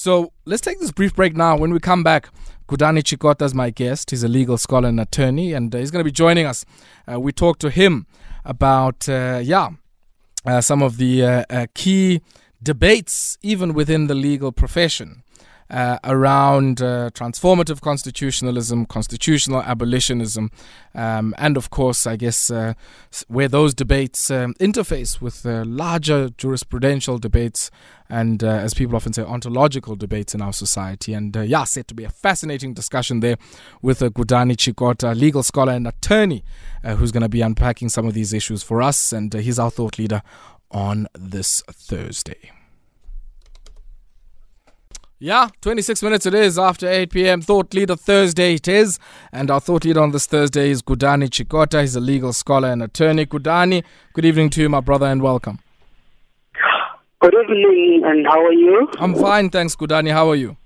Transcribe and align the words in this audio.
So 0.00 0.32
let's 0.44 0.60
take 0.60 0.78
this 0.78 0.92
brief 0.92 1.16
break 1.16 1.36
now. 1.36 1.56
When 1.56 1.72
we 1.72 1.80
come 1.80 2.04
back, 2.04 2.28
Gudani 2.68 3.02
Tshikota 3.02 3.42
is 3.42 3.52
my 3.52 3.70
guest. 3.70 4.10
He's 4.10 4.22
a 4.22 4.28
legal 4.28 4.56
scholar 4.56 4.88
and 4.88 5.00
attorney, 5.00 5.52
and 5.52 5.74
uh, 5.74 5.78
he's 5.78 5.90
going 5.90 5.98
to 5.98 6.04
be 6.04 6.12
joining 6.12 6.46
us. 6.46 6.64
Uh, 7.12 7.18
we 7.18 7.32
talked 7.32 7.60
to 7.62 7.68
him 7.68 8.06
about, 8.44 9.08
uh, 9.08 9.40
yeah, 9.42 9.70
uh, 10.46 10.60
some 10.60 10.82
of 10.82 10.98
the 10.98 11.24
uh, 11.24 11.44
uh, 11.50 11.66
key 11.74 12.20
debates, 12.62 13.38
even 13.42 13.74
within 13.74 14.06
the 14.06 14.14
legal 14.14 14.52
profession 14.52 15.24
uh, 15.70 15.98
around 16.04 16.80
uh, 16.80 17.10
transformative 17.10 17.80
constitutionalism, 17.80 18.86
constitutional 18.86 19.62
abolitionism, 19.62 20.50
um, 20.94 21.34
and 21.38 21.56
of 21.56 21.70
course, 21.70 22.06
I 22.06 22.16
guess, 22.16 22.50
uh, 22.50 22.74
where 23.28 23.48
those 23.48 23.74
debates 23.74 24.30
um, 24.30 24.54
interface 24.54 25.20
with 25.20 25.44
larger 25.44 26.28
jurisprudential 26.30 27.20
debates 27.20 27.70
and, 28.10 28.42
uh, 28.42 28.46
as 28.46 28.72
people 28.72 28.96
often 28.96 29.12
say, 29.12 29.22
ontological 29.22 29.94
debates 29.94 30.34
in 30.34 30.40
our 30.40 30.52
society. 30.52 31.12
And 31.12 31.36
uh, 31.36 31.42
yeah, 31.42 31.64
said 31.64 31.88
to 31.88 31.94
be 31.94 32.04
a 32.04 32.10
fascinating 32.10 32.72
discussion 32.72 33.20
there 33.20 33.36
with 33.82 34.02
uh, 34.02 34.08
Gudani 34.08 34.56
Tshikota, 34.56 35.14
legal 35.14 35.42
scholar 35.42 35.72
and 35.74 35.86
attorney, 35.86 36.42
who's 36.82 37.12
going 37.12 37.22
to 37.22 37.28
be 37.28 37.42
unpacking 37.42 37.90
some 37.90 38.06
of 38.06 38.14
these 38.14 38.32
issues 38.32 38.62
for 38.62 38.80
us. 38.80 39.12
And 39.12 39.34
he's 39.34 39.58
our 39.58 39.70
thought 39.70 39.98
leader 39.98 40.22
on 40.70 41.06
this 41.14 41.62
Thursday. 41.70 42.52
Yeah, 45.20 45.48
26 45.62 46.04
minutes 46.04 46.26
it 46.26 46.34
is 46.34 46.60
after 46.60 46.88
8 46.88 47.10
p.m. 47.10 47.42
Thought 47.42 47.74
Leader 47.74 47.96
Thursday 47.96 48.54
it 48.54 48.68
is. 48.68 49.00
And 49.32 49.50
our 49.50 49.58
thought 49.58 49.84
leader 49.84 50.00
on 50.00 50.12
this 50.12 50.26
Thursday 50.26 50.70
is 50.70 50.80
Gudani 50.80 51.28
Tshikota. 51.28 51.80
He's 51.80 51.96
a 51.96 52.00
legal 52.00 52.32
scholar 52.32 52.70
and 52.70 52.84
attorney. 52.84 53.26
Gudani, 53.26 53.82
good 54.12 54.24
evening 54.24 54.48
to 54.50 54.62
you, 54.62 54.68
my 54.68 54.78
brother, 54.78 55.06
and 55.06 55.20
welcome. 55.20 55.58
Good 57.20 57.34
evening, 57.34 58.02
and 58.04 58.24
how 58.28 58.40
are 58.44 58.52
you? 58.52 58.88
I'm 59.00 59.16
fine, 59.16 59.50
thanks, 59.50 59.74
Gudani. 59.74 60.12
How 60.12 60.30
are 60.30 60.36
you? 60.36 60.56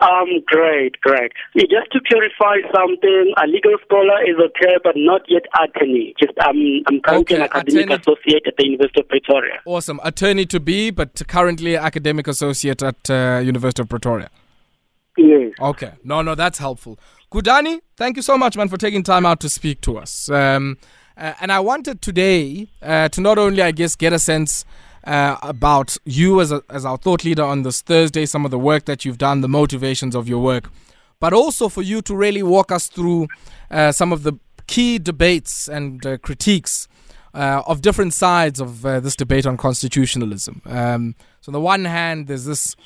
Um, 0.00 0.28
great, 0.46 1.00
great. 1.00 1.32
Just 1.56 1.90
to 1.90 2.00
clarify 2.08 2.58
something, 2.72 3.34
a 3.42 3.46
legal 3.48 3.74
scholar 3.84 4.22
is 4.22 4.36
okay, 4.38 4.76
but 4.84 4.94
not 4.96 5.22
yet 5.28 5.42
attorney. 5.60 6.14
Just 6.18 6.38
um, 6.38 6.82
I'm 6.86 7.00
currently 7.00 7.36
okay, 7.36 7.44
an 7.44 7.50
academic 7.52 7.90
attorney. 7.90 8.00
associate 8.00 8.46
at 8.46 8.56
the 8.56 8.64
University 8.64 9.00
of 9.00 9.08
Pretoria. 9.08 9.58
Awesome, 9.66 9.98
attorney 10.04 10.46
to 10.46 10.60
be, 10.60 10.90
but 10.90 11.20
currently 11.26 11.76
academic 11.76 12.28
associate 12.28 12.80
at 12.82 13.10
uh, 13.10 13.40
University 13.44 13.82
of 13.82 13.88
Pretoria. 13.88 14.30
Yes. 15.16 15.52
Okay. 15.60 15.92
No, 16.04 16.22
no, 16.22 16.36
that's 16.36 16.58
helpful. 16.58 16.96
Gudani, 17.32 17.80
thank 17.96 18.16
you 18.16 18.22
so 18.22 18.38
much, 18.38 18.56
man, 18.56 18.68
for 18.68 18.76
taking 18.76 19.02
time 19.02 19.26
out 19.26 19.40
to 19.40 19.48
speak 19.48 19.80
to 19.82 19.98
us. 19.98 20.30
Um, 20.30 20.78
uh, 21.16 21.34
and 21.40 21.50
I 21.50 21.58
wanted 21.58 22.00
today 22.00 22.68
uh, 22.80 23.08
to 23.08 23.20
not 23.20 23.36
only, 23.36 23.60
I 23.62 23.72
guess, 23.72 23.96
get 23.96 24.12
a 24.12 24.20
sense 24.20 24.64
uh, 25.08 25.38
about 25.42 25.96
you 26.04 26.40
as, 26.40 26.52
a, 26.52 26.62
as 26.68 26.84
our 26.84 26.98
thought 26.98 27.24
leader 27.24 27.42
on 27.42 27.62
this 27.62 27.80
Thursday, 27.80 28.26
some 28.26 28.44
of 28.44 28.50
the 28.50 28.58
work 28.58 28.84
that 28.84 29.04
you've 29.04 29.18
done, 29.18 29.40
the 29.40 29.48
motivations 29.48 30.14
of 30.14 30.28
your 30.28 30.40
work, 30.40 30.70
but 31.18 31.32
also 31.32 31.68
for 31.68 31.82
you 31.82 32.02
to 32.02 32.14
really 32.14 32.42
walk 32.42 32.70
us 32.70 32.88
through 32.88 33.26
uh, 33.70 33.90
some 33.90 34.12
of 34.12 34.22
the 34.22 34.34
key 34.66 34.98
debates 34.98 35.66
and 35.66 36.04
uh, 36.04 36.18
critiques 36.18 36.88
uh, 37.32 37.62
of 37.66 37.80
different 37.80 38.12
sides 38.12 38.60
of 38.60 38.84
uh, 38.84 39.00
this 39.00 39.16
debate 39.16 39.46
on 39.46 39.56
constitutionalism. 39.56 40.60
Um, 40.66 41.14
so, 41.40 41.50
on 41.50 41.54
the 41.54 41.60
one 41.60 41.86
hand, 41.86 42.26
there's 42.26 42.44
this 42.44 42.76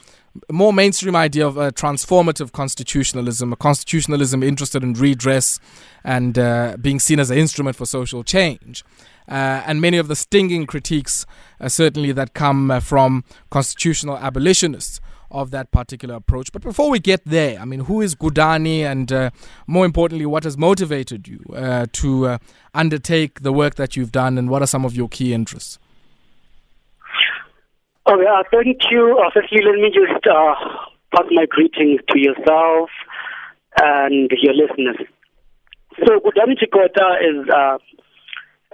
more 0.50 0.72
mainstream 0.72 1.16
idea 1.16 1.46
of 1.46 1.56
a 1.56 1.72
transformative 1.72 2.52
constitutionalism, 2.52 3.52
a 3.52 3.56
constitutionalism 3.56 4.42
interested 4.42 4.82
in 4.82 4.94
redress 4.94 5.60
and 6.04 6.38
uh, 6.38 6.76
being 6.80 6.98
seen 6.98 7.20
as 7.20 7.30
an 7.30 7.38
instrument 7.38 7.76
for 7.76 7.86
social 7.86 8.24
change 8.24 8.84
uh, 9.28 9.62
and 9.66 9.80
many 9.80 9.98
of 9.98 10.08
the 10.08 10.16
stinging 10.16 10.66
critiques, 10.66 11.26
uh, 11.60 11.68
certainly 11.68 12.12
that 12.12 12.34
come 12.34 12.70
uh, 12.70 12.80
from 12.80 13.24
constitutional 13.50 14.16
abolitionists 14.18 15.00
of 15.30 15.50
that 15.50 15.70
particular 15.70 16.14
approach. 16.16 16.52
But 16.52 16.62
before 16.62 16.90
we 16.90 16.98
get 16.98 17.24
there, 17.24 17.58
I 17.58 17.64
mean, 17.64 17.80
who 17.80 18.02
is 18.02 18.14
Gudani, 18.14 18.80
and 18.80 19.10
uh, 19.10 19.30
more 19.66 19.86
importantly, 19.86 20.26
what 20.26 20.44
has 20.44 20.58
motivated 20.58 21.26
you 21.26 21.42
uh, 21.54 21.86
to 21.92 22.26
uh, 22.26 22.38
undertake 22.74 23.40
the 23.40 23.52
work 23.52 23.76
that 23.76 23.96
you've 23.96 24.12
done, 24.12 24.36
and 24.36 24.50
what 24.50 24.60
are 24.60 24.66
some 24.66 24.84
of 24.84 24.94
your 24.94 25.08
key 25.08 25.32
interests? 25.32 25.78
Okay, 28.04 28.26
uh, 28.26 28.42
thank 28.50 28.82
you. 28.90 29.18
Uh, 29.18 29.30
firstly, 29.32 29.60
let 29.64 29.76
me 29.76 29.90
just 29.94 30.26
uh, 30.26 30.54
pass 31.14 31.26
my 31.30 31.46
greetings 31.48 32.00
to 32.08 32.18
yourself 32.18 32.90
and 33.80 34.30
your 34.42 34.54
listeners. 34.54 34.96
So, 36.04 36.18
Gudani 36.20 36.58
Tshikota 36.58 37.20
is 37.22 37.48
uh, 37.48 37.78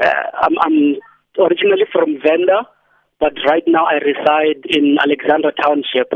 I'm, 0.01 0.55
I'm 0.61 0.97
originally 1.39 1.85
from 1.93 2.19
Venda, 2.23 2.67
but 3.21 3.33
right 3.47 3.65
now 3.67 3.85
I 3.85 3.95
reside 3.95 4.65
in 4.65 4.97
Alexandra 5.01 5.53
Township. 5.61 6.13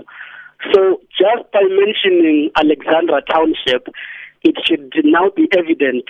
So 0.73 1.01
just 1.19 1.51
by 1.53 1.63
mentioning 1.69 2.51
Alexandra 2.57 3.21
Township, 3.29 3.89
it 4.43 4.55
should 4.65 4.93
now 5.05 5.31
be 5.35 5.49
evident 5.57 6.05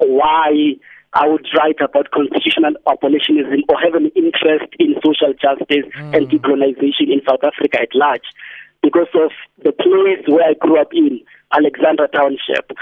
why 0.00 0.74
I 1.14 1.28
would 1.28 1.46
write 1.56 1.80
about 1.80 2.10
constitutional 2.10 2.72
abolitionism 2.88 3.64
or 3.68 3.76
have 3.80 3.94
an 3.94 4.10
interest 4.16 4.72
in 4.78 4.94
social 5.04 5.34
justice 5.36 5.86
mm. 5.92 6.16
and 6.16 6.28
decolonization 6.28 7.12
in 7.12 7.20
South 7.28 7.44
Africa 7.44 7.82
at 7.82 7.94
large 7.94 8.24
because 8.82 9.12
of 9.14 9.30
the 9.62 9.72
place 9.72 10.24
where 10.26 10.48
I 10.48 10.54
grew 10.54 10.80
up 10.80 10.88
in. 10.92 11.20
Alexandra 11.52 12.08
Township. 12.08 12.72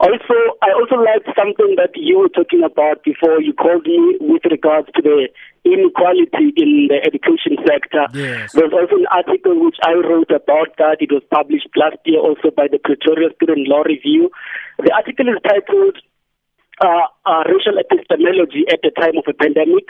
Also, 0.00 0.36
I 0.64 0.72
also 0.72 0.96
liked 0.96 1.28
something 1.36 1.76
that 1.76 1.92
you 1.96 2.18
were 2.18 2.28
talking 2.28 2.62
about 2.64 3.04
before 3.04 3.40
you 3.40 3.52
called 3.52 3.86
me 3.86 4.16
with 4.20 4.44
regards 4.50 4.88
to 4.96 5.02
the 5.02 5.28
inequality 5.64 6.52
in 6.56 6.88
the 6.88 7.00
education 7.04 7.56
sector. 7.64 8.04
Yes. 8.12 8.52
There's 8.52 8.72
also 8.72 8.96
an 8.96 9.08
article 9.10 9.56
which 9.64 9.76
I 9.82 9.94
wrote 9.94 10.30
about 10.30 10.76
that. 10.78 11.00
It 11.00 11.12
was 11.12 11.22
published 11.30 11.68
last 11.76 11.96
year 12.04 12.20
also 12.20 12.50
by 12.52 12.68
the 12.68 12.78
Pretoria 12.78 13.32
Student 13.36 13.68
Law 13.68 13.82
Review. 13.82 14.30
The 14.78 14.92
article 14.92 15.28
is 15.28 15.40
titled 15.44 15.96
uh, 16.80 17.08
uh, 17.24 17.42
Racial 17.48 17.78
Epistemology 17.78 18.64
at 18.70 18.80
the 18.82 18.90
Time 18.90 19.16
of 19.16 19.24
a 19.28 19.32
Pandemic, 19.32 19.88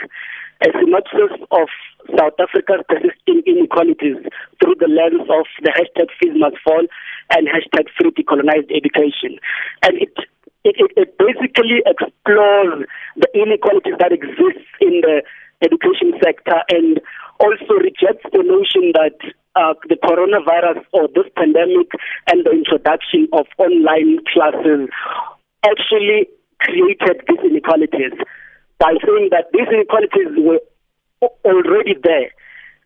a 0.63 0.71
synopsis 0.79 1.35
of 1.51 1.69
South 2.17 2.39
Africa's 2.39 2.85
persisting 2.89 3.43
inequalities 3.47 4.23
through 4.63 4.77
the 4.79 4.89
lens 4.89 5.27
of 5.29 5.47
the 5.63 5.73
hashtag 5.75 6.09
fees 6.21 6.33
must 6.37 6.57
fall 6.63 6.87
and 7.35 7.49
hashtag 7.49 7.91
free 7.99 8.15
decolonized 8.15 8.71
education. 8.71 9.39
And 9.83 9.99
it, 10.01 10.15
it, 10.65 10.77
it, 10.97 11.19
basically 11.19 11.83
explores 11.85 12.87
the 13.17 13.29
inequalities 13.35 13.99
that 13.99 14.13
exist 14.13 14.63
in 14.81 15.03
the 15.03 15.23
education 15.63 16.15
sector 16.23 16.63
and 16.71 17.01
also 17.41 17.75
rejects 17.83 18.25
the 18.33 18.43
notion 18.43 18.93
that 18.95 19.19
uh, 19.57 19.75
the 19.89 19.97
coronavirus 19.97 20.85
or 20.93 21.09
this 21.15 21.31
pandemic 21.37 21.91
and 22.29 22.45
the 22.45 22.51
introduction 22.51 23.29
of 23.33 23.47
online 23.59 24.19
classes 24.33 24.89
actually 25.65 26.29
created 26.67 27.23
these 27.29 27.43
inequalities 27.47 28.13
by 28.79 28.93
saying 29.07 29.31
that 29.31 29.47
these 29.55 29.69
inequalities 29.71 30.35
were 30.37 30.61
already 31.45 31.95
there 32.03 32.31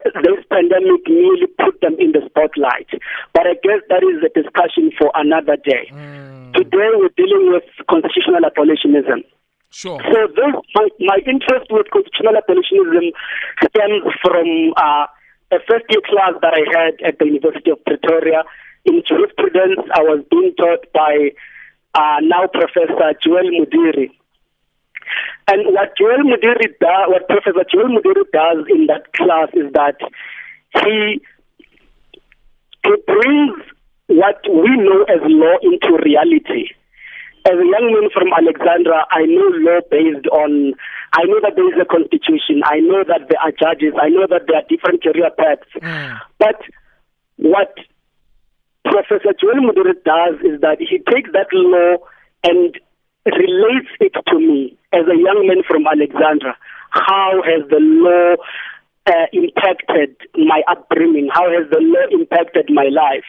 this 0.05 0.41
pandemic 0.51 1.05
merely 1.09 1.47
put 1.61 1.81
them 1.81 1.97
in 1.99 2.13
the 2.13 2.23
spotlight. 2.29 2.89
But 3.35 3.47
I 3.47 3.55
guess 3.63 3.85
that 3.89 4.03
is 4.03 4.25
a 4.25 4.33
discussion 4.33 4.93
for 4.97 5.13
another 5.15 5.57
day. 5.57 5.91
Mm. 5.93 6.55
Today 6.55 6.89
we're 6.97 7.15
dealing 7.17 7.53
with 7.53 7.65
constitutional 7.89 8.45
abolitionism. 8.45 9.25
Sure. 9.71 10.01
So 10.03 10.19
this, 10.35 10.53
my, 10.75 10.89
my 10.99 11.19
interest 11.27 11.71
with 11.71 11.87
constitutional 11.93 12.37
abolitionism 12.37 13.13
stems 13.63 14.03
from 14.25 14.75
uh, 14.77 15.07
a 15.53 15.59
first 15.69 15.87
year 15.91 16.03
class 16.09 16.35
that 16.43 16.55
I 16.55 16.65
had 16.75 16.95
at 17.07 17.19
the 17.19 17.27
University 17.27 17.71
of 17.71 17.79
Pretoria. 17.85 18.43
In 18.85 19.03
jurisprudence, 19.07 19.85
I 19.95 20.03
was 20.03 20.25
being 20.31 20.55
taught 20.57 20.91
by 20.93 21.31
uh, 21.95 22.19
now 22.23 22.47
Professor 22.53 23.15
Joel 23.23 23.51
Modiri. 23.51 24.11
And 25.49 25.75
what 25.75 25.97
Joel 25.99 26.23
Modiri 26.25 26.69
does, 26.81 27.07
what 27.09 27.29
Professor 27.29 27.65
Joel 27.73 27.99
Modiri 27.99 28.25
does 28.33 28.67
in 28.71 28.87
that 28.87 29.13
class 29.15 29.49
is 29.55 29.73
that 29.73 29.99
he 30.75 31.21
he 32.85 32.95
brings 33.07 33.63
what 34.07 34.41
we 34.49 34.77
know 34.77 35.05
as 35.09 35.21
law 35.23 35.57
into 35.63 35.99
reality. 36.03 36.71
As 37.47 37.55
a 37.55 37.65
young 37.65 37.93
man 37.93 38.11
from 38.13 38.29
Alexandra, 38.37 39.07
I 39.11 39.25
know 39.25 39.49
law 39.65 39.81
based 39.91 40.27
on, 40.29 40.75
I 41.13 41.25
know 41.25 41.41
that 41.43 41.57
there 41.57 41.73
is 41.73 41.81
a 41.81 41.87
constitution, 41.87 42.63
I 42.65 42.81
know 42.81 43.05
that 43.07 43.29
there 43.29 43.41
are 43.41 43.53
judges, 43.53 43.95
I 44.01 44.09
know 44.09 44.27
that 44.29 44.43
there 44.47 44.57
are 44.57 44.69
different 44.69 45.03
career 45.03 45.31
paths. 45.39 45.71
Mm. 45.81 46.21
But 46.39 46.61
what 47.37 47.75
Professor 48.91 49.31
Joel 49.39 49.63
Modiri 49.71 49.95
does 50.03 50.43
is 50.43 50.61
that 50.67 50.79
he 50.83 50.99
takes 50.99 51.31
that 51.33 51.47
law 51.55 52.03
and 52.43 52.75
relates 53.25 53.91
it 54.01 54.13
to 54.27 54.37
me 54.39 54.77
as 54.93 55.07
a 55.07 55.15
young 55.15 55.47
man 55.47 55.63
from 55.63 55.87
Alexandra. 55.87 56.57
How 56.91 57.39
has 57.47 57.63
the 57.71 57.79
law 57.79 58.35
uh, 59.07 59.27
impacted 59.33 60.17
my 60.35 60.63
upbringing? 60.67 61.31
How 61.33 61.47
has 61.55 61.71
the 61.71 61.79
law 61.79 62.05
impacted 62.11 62.67
my 62.69 62.91
life? 62.91 63.29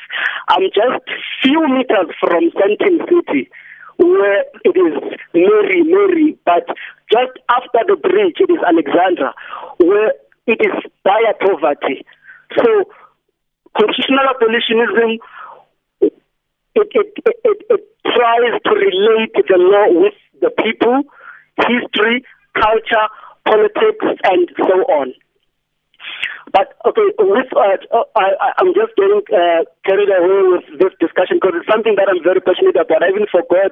I'm 0.50 0.66
just 0.74 1.06
few 1.44 1.62
meters 1.70 2.10
from 2.20 2.50
Sandton 2.58 3.06
City, 3.06 3.50
where 3.98 4.42
it 4.66 4.74
is 4.74 4.98
Mary, 5.34 5.84
Mary, 5.86 6.38
but 6.44 6.66
just 7.14 7.38
after 7.54 7.86
the 7.86 7.98
bridge, 8.02 8.42
it 8.42 8.50
is 8.50 8.62
Alexandra, 8.66 9.36
where 9.78 10.14
it 10.48 10.58
is 10.58 10.74
dire 11.06 11.38
poverty. 11.38 12.02
So 12.58 12.90
constitutional 13.78 14.26
abolitionism 14.28 15.12
it, 15.16 15.22
it, 16.76 16.88
it, 16.96 17.58
it, 17.70 17.82
tries 18.06 18.62
to 18.66 18.72
relate 18.72 19.34
the 19.34 19.58
law 19.58 20.02
with 20.02 20.14
the 20.42 20.50
people, 20.64 21.04
history, 21.58 22.26
culture, 22.56 23.08
politics, 23.46 24.06
and 24.24 24.50
so 24.58 24.74
on. 24.90 25.14
But 26.52 26.76
okay, 26.86 27.08
with, 27.20 27.48
uh, 27.56 27.78
uh 27.96 28.04
I, 28.16 28.52
am 28.60 28.74
just 28.74 28.92
getting 28.98 29.22
uh, 29.32 29.64
carried 29.86 30.10
away 30.10 30.60
with 30.60 30.80
this 30.80 30.92
discussion 31.00 31.40
because 31.40 31.62
it's 31.62 31.72
something 31.72 31.96
that 31.96 32.10
I'm 32.10 32.22
very 32.24 32.42
passionate 32.42 32.76
about. 32.76 33.04
I 33.04 33.10
even 33.10 33.26
forgot 33.32 33.72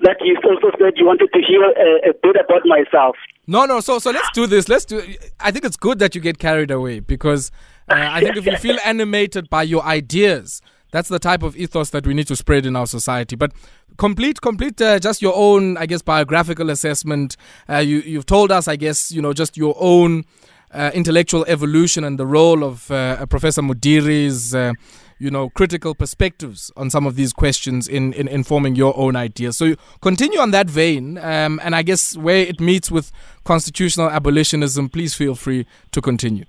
that 0.00 0.16
you 0.20 0.34
also 0.42 0.74
said 0.80 0.94
you 0.96 1.06
wanted 1.06 1.30
to 1.32 1.40
hear 1.46 1.62
a, 1.62 2.10
a 2.10 2.12
bit 2.20 2.34
about 2.34 2.66
myself. 2.66 3.14
No, 3.46 3.66
no. 3.66 3.80
So, 3.80 3.98
so 3.98 4.10
let's 4.10 4.30
do 4.32 4.46
this. 4.46 4.68
Let's 4.68 4.84
do. 4.84 5.00
I 5.38 5.52
think 5.52 5.64
it's 5.64 5.76
good 5.76 6.00
that 6.00 6.14
you 6.14 6.20
get 6.20 6.38
carried 6.38 6.70
away 6.70 7.00
because 7.00 7.52
uh, 7.88 7.94
I 7.96 8.20
think 8.20 8.36
if 8.36 8.46
you 8.46 8.56
feel 8.56 8.78
animated 8.84 9.48
by 9.48 9.62
your 9.62 9.84
ideas, 9.84 10.60
that's 10.90 11.08
the 11.08 11.18
type 11.18 11.42
of 11.42 11.56
ethos 11.56 11.90
that 11.90 12.06
we 12.06 12.14
need 12.14 12.26
to 12.28 12.36
spread 12.36 12.66
in 12.66 12.76
our 12.76 12.86
society. 12.86 13.36
But 13.36 13.52
complete, 13.96 14.40
complete, 14.40 14.80
uh, 14.80 14.98
just 14.98 15.20
your 15.22 15.34
own, 15.34 15.76
I 15.76 15.86
guess, 15.86 16.02
biographical 16.02 16.70
assessment. 16.70 17.36
Uh, 17.68 17.78
you, 17.78 17.98
you've 17.98 18.26
told 18.26 18.50
us, 18.50 18.68
I 18.68 18.76
guess, 18.76 19.12
you 19.12 19.20
know, 19.20 19.32
just 19.32 19.56
your 19.56 19.74
own 19.78 20.24
uh, 20.72 20.90
intellectual 20.94 21.44
evolution 21.46 22.04
and 22.04 22.18
the 22.18 22.26
role 22.26 22.64
of 22.64 22.90
uh, 22.90 23.24
Professor 23.26 23.62
Modiri's, 23.62 24.54
uh, 24.54 24.72
you 25.18 25.30
know, 25.30 25.50
critical 25.50 25.94
perspectives 25.94 26.70
on 26.76 26.90
some 26.90 27.06
of 27.06 27.16
these 27.16 27.32
questions 27.32 27.88
in, 27.88 28.12
in 28.12 28.28
informing 28.28 28.76
your 28.76 28.96
own 28.96 29.16
ideas. 29.16 29.56
So 29.56 29.74
continue 30.00 30.38
on 30.38 30.52
that 30.52 30.70
vein, 30.70 31.18
um, 31.18 31.60
and 31.62 31.74
I 31.74 31.82
guess 31.82 32.16
where 32.16 32.38
it 32.38 32.60
meets 32.60 32.90
with 32.90 33.10
constitutional 33.44 34.10
abolitionism, 34.10 34.90
please 34.90 35.14
feel 35.14 35.34
free 35.34 35.66
to 35.92 36.00
continue. 36.00 36.44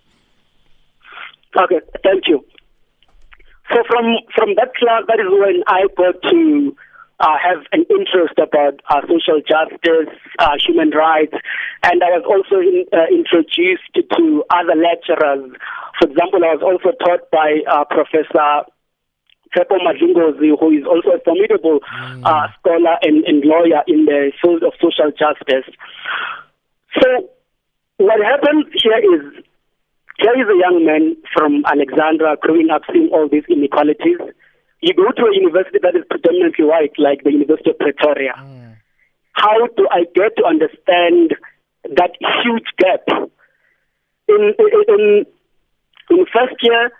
Okay, 1.58 1.80
thank 2.04 2.28
you. 2.28 2.46
So 3.72 3.84
from 3.88 4.18
from 4.36 4.56
that 4.56 4.74
class, 4.76 5.04
that 5.08 5.20
is 5.20 5.30
when 5.30 5.64
I 5.68 5.86
got 5.96 6.22
to 6.30 6.76
uh, 7.20 7.38
have 7.38 7.62
an 7.72 7.86
interest 7.90 8.40
about 8.40 8.80
uh, 8.90 9.02
social 9.06 9.42
justice, 9.46 10.10
uh, 10.40 10.56
human 10.58 10.90
rights, 10.92 11.36
and 11.84 12.02
I 12.02 12.16
was 12.18 12.24
also 12.26 12.64
in, 12.64 12.86
uh, 12.94 13.06
introduced 13.12 13.92
to 13.94 14.44
other 14.50 14.74
lecturers. 14.74 15.52
For 16.00 16.08
example, 16.08 16.42
I 16.42 16.56
was 16.56 16.64
also 16.64 16.96
taught 16.98 17.30
by 17.30 17.60
uh, 17.70 17.84
Professor 17.86 18.66
Tshepo 19.52 19.78
Madlingozi, 19.84 20.56
who 20.58 20.72
is 20.72 20.86
also 20.86 21.18
a 21.18 21.20
formidable 21.20 21.80
mm. 21.82 22.24
Uh, 22.24 22.48
scholar 22.60 22.98
and, 23.02 23.24
and 23.26 23.44
lawyer 23.44 23.84
in 23.88 24.06
the 24.06 24.32
field 24.42 24.64
of 24.64 24.74
social 24.80 25.12
justice. 25.12 25.68
So, 27.02 27.30
what 27.98 28.24
happens 28.24 28.66
here 28.82 28.98
is 28.98 29.44
here 30.20 30.36
is 30.36 30.48
a 30.48 30.60
young 30.60 30.86
man 30.86 31.16
from 31.34 31.64
Alexandra 31.66 32.38
growing 32.42 32.70
up 32.70 32.82
seeing 32.92 33.10
all 33.12 33.28
these 33.30 33.44
inequalities 33.50 34.20
you 34.82 34.94
go 34.94 35.12
to 35.12 35.24
a 35.28 35.36
university 35.36 35.80
that 35.82 35.96
is 35.96 36.04
predominantly 36.10 36.66
white, 36.66 36.94
like 36.98 37.24
the 37.24 37.32
University 37.32 37.72
of 37.72 37.80
Pretoria. 37.80 38.34
Mm. 38.38 38.78
How 39.34 39.68
do 39.76 39.88
I 39.92 40.06
get 40.16 40.36
to 40.38 40.46
understand 40.46 41.36
that 41.84 42.12
huge 42.44 42.68
gap? 42.78 43.04
In, 44.28 44.54
in, 44.58 45.26
in 46.10 46.26
first 46.32 46.56
year, 46.62 46.92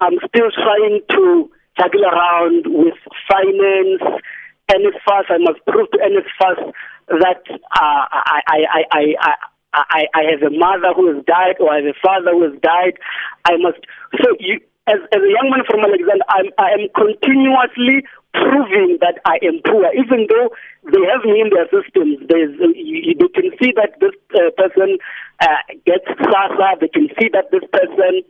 I'm 0.00 0.18
still 0.28 0.50
trying 0.54 1.00
to 1.10 1.50
juggle 1.78 2.04
around 2.04 2.66
with 2.66 2.94
finance, 3.26 4.22
NSFAS. 4.70 5.24
I 5.30 5.38
must 5.38 5.58
prove 5.66 5.90
to 5.90 5.98
NSFAS 5.98 6.72
that 7.08 7.42
uh, 7.50 8.04
I, 8.12 8.40
I, 8.46 8.84
I, 8.92 9.14
I, 9.20 9.34
I, 9.74 10.06
I 10.14 10.22
have 10.32 10.42
a 10.42 10.54
mother 10.54 10.94
who 10.96 11.14
has 11.14 11.24
died 11.24 11.56
or 11.60 11.72
I 11.72 11.84
have 11.84 11.92
a 11.92 11.98
father 12.00 12.32
who 12.32 12.50
has 12.50 12.56
died. 12.60 12.96
I 13.44 13.56
must. 13.58 13.78
So 14.16 14.32
you, 14.40 14.60
as, 14.88 15.00
as 15.12 15.20
a 15.20 15.30
young 15.30 15.52
man 15.52 15.64
from 15.68 15.84
Alexandra, 15.84 16.24
I'm, 16.28 16.48
I 16.56 16.72
am 16.72 16.88
continuously 16.96 18.08
proving 18.32 18.98
that 19.00 19.20
I 19.24 19.36
am 19.44 19.60
poor, 19.64 19.84
even 19.92 20.26
though 20.28 20.48
they 20.88 21.04
have 21.12 21.24
me 21.24 21.44
in 21.44 21.52
their 21.52 21.68
systems. 21.68 22.24
There's, 22.28 22.56
uh, 22.60 22.72
you, 22.74 23.12
they 23.12 23.28
can 23.28 23.52
see 23.60 23.72
that 23.76 24.00
this 24.00 24.16
uh, 24.32 24.50
person 24.56 24.96
uh, 25.40 25.60
gets 25.84 26.08
SASSA, 26.08 26.80
they 26.80 26.88
can 26.88 27.08
see 27.20 27.28
that 27.32 27.52
this 27.52 27.64
person 27.72 28.24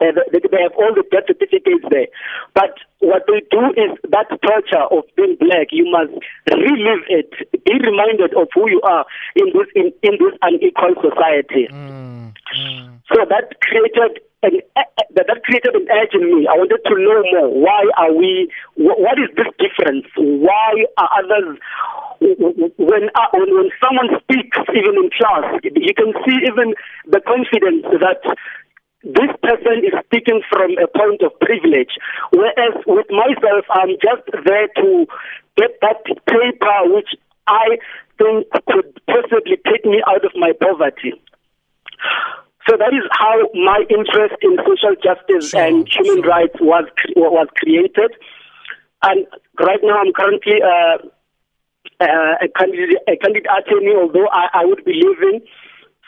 uh, 0.00 0.12
they, 0.32 0.40
they 0.40 0.62
have 0.62 0.72
all 0.78 0.94
the 0.94 1.04
death 1.10 1.24
certificates 1.26 1.84
there. 1.90 2.08
But 2.54 2.74
what 3.00 3.24
they 3.26 3.42
do 3.50 3.62
is 3.76 3.98
that 4.10 4.28
torture 4.40 4.86
of 4.90 5.04
being 5.16 5.36
black, 5.38 5.68
you 5.70 5.90
must 5.90 6.12
relive 6.50 7.04
it, 7.08 7.30
be 7.64 7.74
reminded 7.78 8.34
of 8.34 8.48
who 8.54 8.70
you 8.70 8.80
are 8.82 9.04
in 9.36 9.52
this 9.52 9.68
in, 9.74 9.92
in 10.02 10.18
this 10.18 10.34
unequal 10.42 10.94
society. 11.02 11.68
Mm, 11.70 12.32
mm. 12.32 13.00
So 13.12 13.24
that 13.28 13.60
created 13.60 14.22
and 14.42 14.62
that, 14.74 15.26
that 15.28 15.42
created 15.44 15.74
an 15.74 15.86
edge 15.86 16.14
in 16.14 16.26
me. 16.26 16.46
I 16.50 16.58
wanted 16.58 16.82
to 16.82 16.94
know 16.98 17.22
more. 17.30 17.62
Why 17.62 17.86
are 17.96 18.12
we? 18.12 18.50
What 18.74 19.18
is 19.18 19.30
this 19.36 19.46
difference? 19.58 20.06
Why 20.16 20.84
are 20.98 21.10
others? 21.22 21.58
When 22.18 23.10
uh, 23.14 23.30
when 23.34 23.50
when 23.54 23.70
someone 23.78 24.10
speaks, 24.22 24.58
even 24.74 24.94
in 24.98 25.10
class, 25.14 25.62
you 25.62 25.94
can 25.94 26.12
see 26.26 26.38
even 26.42 26.74
the 27.06 27.20
confidence 27.22 27.86
that 28.02 28.22
this 29.04 29.30
person 29.42 29.82
is 29.82 29.94
speaking 30.06 30.42
from 30.48 30.78
a 30.78 30.86
point 30.86 31.22
of 31.22 31.38
privilege. 31.40 31.98
Whereas 32.30 32.74
with 32.86 33.06
myself, 33.10 33.66
I'm 33.70 33.98
just 33.98 34.22
there 34.44 34.68
to 34.68 35.06
get 35.56 35.70
that 35.82 36.04
paper 36.06 36.94
which 36.94 37.10
I 37.46 37.78
think 38.18 38.46
could 38.70 39.00
possibly 39.06 39.58
take 39.66 39.84
me 39.84 40.02
out 40.06 40.24
of 40.24 40.32
my 40.36 40.52
poverty. 40.60 41.20
So 42.68 42.76
that 42.76 42.94
is 42.94 43.02
how 43.10 43.42
my 43.54 43.82
interest 43.90 44.38
in 44.40 44.56
social 44.62 44.94
justice 45.02 45.50
sure, 45.50 45.60
and 45.60 45.88
human 45.90 46.22
sure. 46.22 46.30
rights 46.30 46.54
was 46.60 46.84
was 47.16 47.48
created. 47.56 48.14
And 49.02 49.26
right 49.58 49.80
now, 49.82 49.98
I'm 49.98 50.12
currently 50.12 50.62
uh, 50.62 50.98
uh, 51.98 52.34
a 52.40 52.48
candidate, 52.56 53.02
a 53.08 53.16
candidate 53.16 53.50
attorney, 53.50 53.94
although 53.98 54.28
I, 54.30 54.62
I 54.62 54.64
would 54.64 54.84
be 54.84 54.94
leaving 54.94 55.42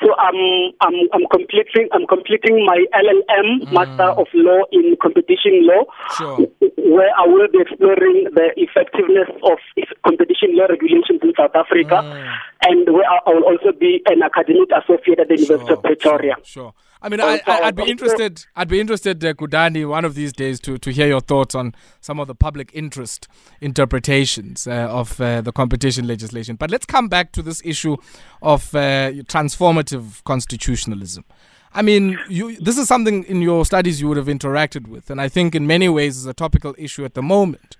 so 0.02 0.14
I'm 0.18 0.72
I'm 0.80 0.94
I'm 1.12 1.26
completing 1.30 1.88
I'm 1.92 2.06
completing 2.06 2.66
my 2.66 2.84
LLM 2.94 3.62
mm. 3.62 3.72
Master 3.72 4.10
of 4.18 4.26
Law 4.34 4.64
in 4.72 4.96
Competition 5.00 5.66
Law, 5.66 5.84
sure. 6.18 6.38
where 6.78 7.10
I 7.16 7.26
will 7.26 7.46
be 7.52 7.60
exploring 7.60 8.26
the 8.34 8.50
effectiveness 8.56 9.30
of 9.42 9.58
competition 10.04 10.56
law 10.56 10.66
regulations 10.66 11.20
in 11.22 11.32
South 11.38 11.54
Africa, 11.54 12.02
mm. 12.02 12.34
And 12.66 12.88
I 12.88 13.30
will 13.30 13.44
also 13.44 13.72
be 13.78 14.02
an 14.06 14.22
academic 14.22 14.70
associate 14.72 15.20
at 15.20 15.28
the 15.28 15.36
sure, 15.36 15.56
University 15.58 15.72
of 15.72 15.82
Pretoria. 15.82 16.34
Sure. 16.42 16.44
sure. 16.44 16.74
I 17.02 17.10
mean, 17.10 17.20
I, 17.20 17.42
I, 17.46 17.66
would 17.66 17.76
be 17.76 17.90
interested. 17.90 18.46
I'd 18.56 18.68
be 18.68 18.80
interested, 18.80 19.22
uh, 19.22 19.34
Gudani, 19.34 19.86
one 19.86 20.06
of 20.06 20.14
these 20.14 20.32
days 20.32 20.58
to, 20.60 20.78
to 20.78 20.90
hear 20.90 21.06
your 21.06 21.20
thoughts 21.20 21.54
on 21.54 21.74
some 22.00 22.18
of 22.18 22.28
the 22.28 22.34
public 22.34 22.70
interest 22.72 23.28
interpretations 23.60 24.66
uh, 24.66 24.88
of 24.90 25.20
uh, 25.20 25.42
the 25.42 25.52
competition 25.52 26.06
legislation. 26.06 26.56
But 26.56 26.70
let's 26.70 26.86
come 26.86 27.08
back 27.08 27.32
to 27.32 27.42
this 27.42 27.60
issue 27.62 27.98
of 28.40 28.74
uh, 28.74 29.12
transformative 29.28 30.24
constitutionalism. 30.24 31.26
I 31.74 31.82
mean, 31.82 32.18
you, 32.30 32.56
this 32.56 32.78
is 32.78 32.88
something 32.88 33.24
in 33.24 33.42
your 33.42 33.66
studies 33.66 34.00
you 34.00 34.08
would 34.08 34.16
have 34.16 34.28
interacted 34.28 34.86
with, 34.86 35.10
and 35.10 35.20
I 35.20 35.28
think 35.28 35.54
in 35.54 35.66
many 35.66 35.90
ways 35.90 36.16
is 36.16 36.24
a 36.24 36.32
topical 36.32 36.74
issue 36.78 37.04
at 37.04 37.12
the 37.12 37.22
moment, 37.22 37.76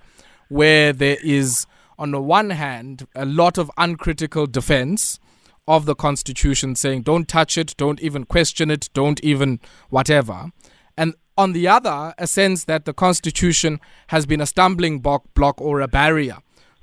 where 0.49 0.92
there 0.92 1.16
is, 1.23 1.66
on 1.98 2.10
the 2.10 2.20
one 2.20 2.50
hand, 2.50 3.06
a 3.14 3.24
lot 3.24 3.58
of 3.58 3.70
uncritical 3.76 4.46
defense 4.46 5.18
of 5.66 5.86
the 5.86 5.94
Constitution 5.94 6.74
saying 6.74 7.02
don't 7.02 7.28
touch 7.28 7.56
it, 7.56 7.74
don't 7.76 8.00
even 8.00 8.24
question 8.24 8.70
it, 8.70 8.88
don't 8.92 9.20
even 9.20 9.60
whatever. 9.88 10.50
And 10.96 11.14
on 11.36 11.52
the 11.52 11.66
other, 11.66 12.14
a 12.18 12.26
sense 12.26 12.64
that 12.64 12.84
the 12.84 12.92
Constitution 12.92 13.80
has 14.08 14.26
been 14.26 14.40
a 14.40 14.46
stumbling 14.46 15.00
block, 15.00 15.24
block 15.34 15.60
or 15.60 15.80
a 15.80 15.88
barrier 15.88 16.38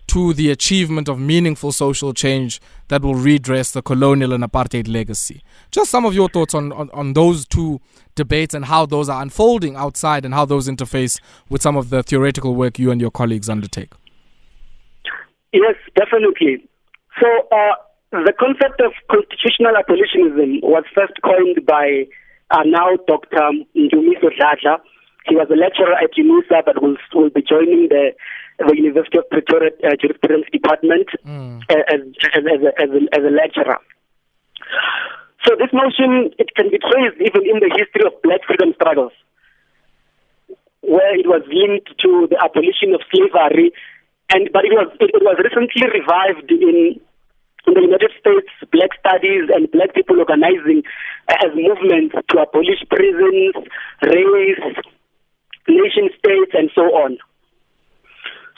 to 0.07 0.33
the 0.33 0.51
achievement 0.51 1.07
of 1.07 1.17
meaningful 1.17 1.71
social 1.71 2.13
change 2.13 2.59
that 2.89 3.01
will 3.01 3.15
redress 3.15 3.71
the 3.71 3.81
colonial 3.81 4.33
and 4.33 4.43
apartheid 4.43 4.91
legacy. 4.91 5.41
Just 5.71 5.89
some 5.89 6.05
of 6.05 6.13
your 6.13 6.27
thoughts 6.27 6.53
on, 6.53 6.73
on, 6.73 6.89
on, 6.91 7.13
those 7.13 7.45
two 7.45 7.79
debates 8.15 8.53
and 8.53 8.65
how 8.65 8.85
those 8.85 9.07
are 9.07 9.21
unfolding 9.21 9.77
outside 9.77 10.25
and 10.25 10.33
how 10.33 10.43
those 10.43 10.67
interface 10.67 11.17
with 11.49 11.61
some 11.61 11.77
of 11.77 11.91
the 11.91 12.03
theoretical 12.03 12.55
work 12.55 12.77
you 12.77 12.91
and 12.91 12.99
your 12.99 13.11
colleagues 13.11 13.47
undertake. 13.47 13.93
Yes, 15.53 15.75
definitely. 15.95 16.67
So, 17.19 17.27
uh, 17.51 17.75
the 18.11 18.33
concept 18.37 18.81
of 18.81 18.91
constitutional 19.07 19.75
abolitionism 19.75 20.59
was 20.63 20.83
first 20.95 21.13
coined 21.23 21.65
by 21.65 22.07
uh, 22.51 22.63
now 22.65 22.99
Dr. 23.07 23.63
Ndumiso 23.75 24.31
Dladla. 24.35 24.79
He 25.27 25.35
was 25.35 25.47
a 25.51 25.55
lecturer 25.55 25.93
at 25.95 26.11
UNISA, 26.17 26.65
but 26.65 26.81
will, 26.81 26.97
will 27.13 27.29
be 27.29 27.41
joining 27.41 27.87
the, 27.87 28.11
the 28.59 28.75
University 28.75 29.17
of 29.17 29.29
Pretoria 29.29 29.71
uh, 29.83 29.95
Jurisprudence 29.95 30.47
Department 30.51 31.07
mm. 31.25 31.61
as, 31.69 32.01
as, 32.35 32.43
as, 32.43 32.61
a, 32.63 32.71
as, 32.81 32.89
a, 32.89 33.01
as 33.15 33.23
a 33.23 33.31
lecturer. 33.31 33.79
So 35.45 35.55
this 35.55 35.71
notion, 35.73 36.33
it 36.37 36.53
can 36.55 36.69
be 36.69 36.77
traced 36.77 37.17
even 37.21 37.47
in 37.47 37.63
the 37.63 37.71
history 37.71 38.05
of 38.05 38.19
black 38.21 38.41
freedom 38.45 38.73
struggles, 38.75 39.13
where 40.81 41.15
it 41.17 41.25
was 41.25 41.41
linked 41.47 41.97
to 42.01 42.27
the 42.29 42.37
abolition 42.43 42.93
of 42.93 43.01
slavery, 43.09 43.71
and 44.33 44.49
but 44.53 44.65
it 44.65 44.73
was 44.73 44.87
it 44.99 45.11
was 45.21 45.37
recently 45.43 45.87
revived 45.91 46.51
in 46.51 46.99
in 47.67 47.73
the 47.73 47.81
United 47.81 48.11
States, 48.19 48.49
black 48.71 48.89
studies 48.97 49.45
and 49.53 49.69
black 49.71 49.93
people 49.93 50.17
organizing 50.17 50.81
as 51.29 51.53
movements 51.53 52.15
to 52.29 52.41
abolish 52.41 52.81
prisons, 52.89 53.53
race, 54.01 54.65
nation 55.67 56.09
states 56.17 56.51
and 56.57 56.71
so 56.73 56.81
on. 57.05 57.17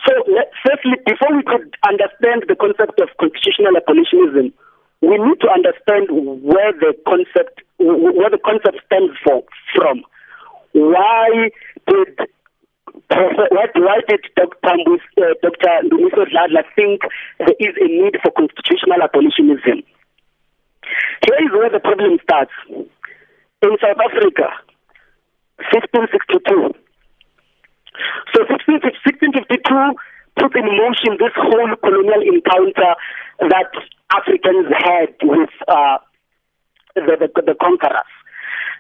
So, 0.08 0.12
firstly, 0.64 0.96
before 1.06 1.36
we 1.36 1.44
could 1.44 1.76
understand 1.88 2.44
the 2.48 2.56
concept 2.56 3.00
of 3.00 3.10
constitutional 3.20 3.76
abolitionism, 3.76 4.52
we 5.02 5.16
need 5.20 5.40
to 5.44 5.50
understand 5.52 6.08
where 6.44 6.72
the 6.72 6.96
concept 7.08 7.64
where 7.80 8.32
the 8.32 8.40
concept 8.40 8.80
stems 8.88 9.12
for, 9.24 9.44
from. 9.76 10.04
Why 10.72 11.52
did 11.88 12.20
why, 13.10 14.00
did 14.08 14.22
Dr. 14.36 14.58
uh, 14.64 15.34
Dr. 15.42 15.74
Dladla 15.90 16.64
think 16.76 17.02
there 17.40 17.56
is 17.60 17.76
a 17.80 17.88
need 17.88 18.18
for 18.22 18.32
constitutional 18.32 19.02
abolitionism? 19.04 19.84
Here 21.26 21.40
is 21.42 21.52
where 21.52 21.70
the 21.70 21.80
problem 21.80 22.20
starts. 22.24 22.52
In 22.70 23.78
South 23.82 23.98
Africa, 23.98 24.52
1662. 25.72 26.76
So 28.34 28.40
1652 28.50 29.96
put 30.36 30.56
in 30.58 30.66
motion 30.66 31.18
this 31.22 31.34
whole 31.38 31.76
colonial 31.78 32.22
encounter 32.26 32.94
that 33.40 33.70
Africans 34.12 34.68
had 34.74 35.14
with 35.22 35.54
uh, 35.68 35.98
the, 36.96 37.16
the, 37.22 37.42
the, 37.42 37.56
conquerors. 37.62 38.10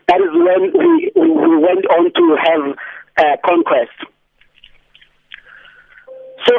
That 0.08 0.20
is 0.20 0.34
when 0.34 0.74
we, 0.74 1.12
we 1.16 1.58
went 1.58 1.86
on 1.94 2.12
to 2.12 2.26
have 2.42 2.76
uh, 3.18 3.36
conquest. 3.46 3.98
So, 6.46 6.54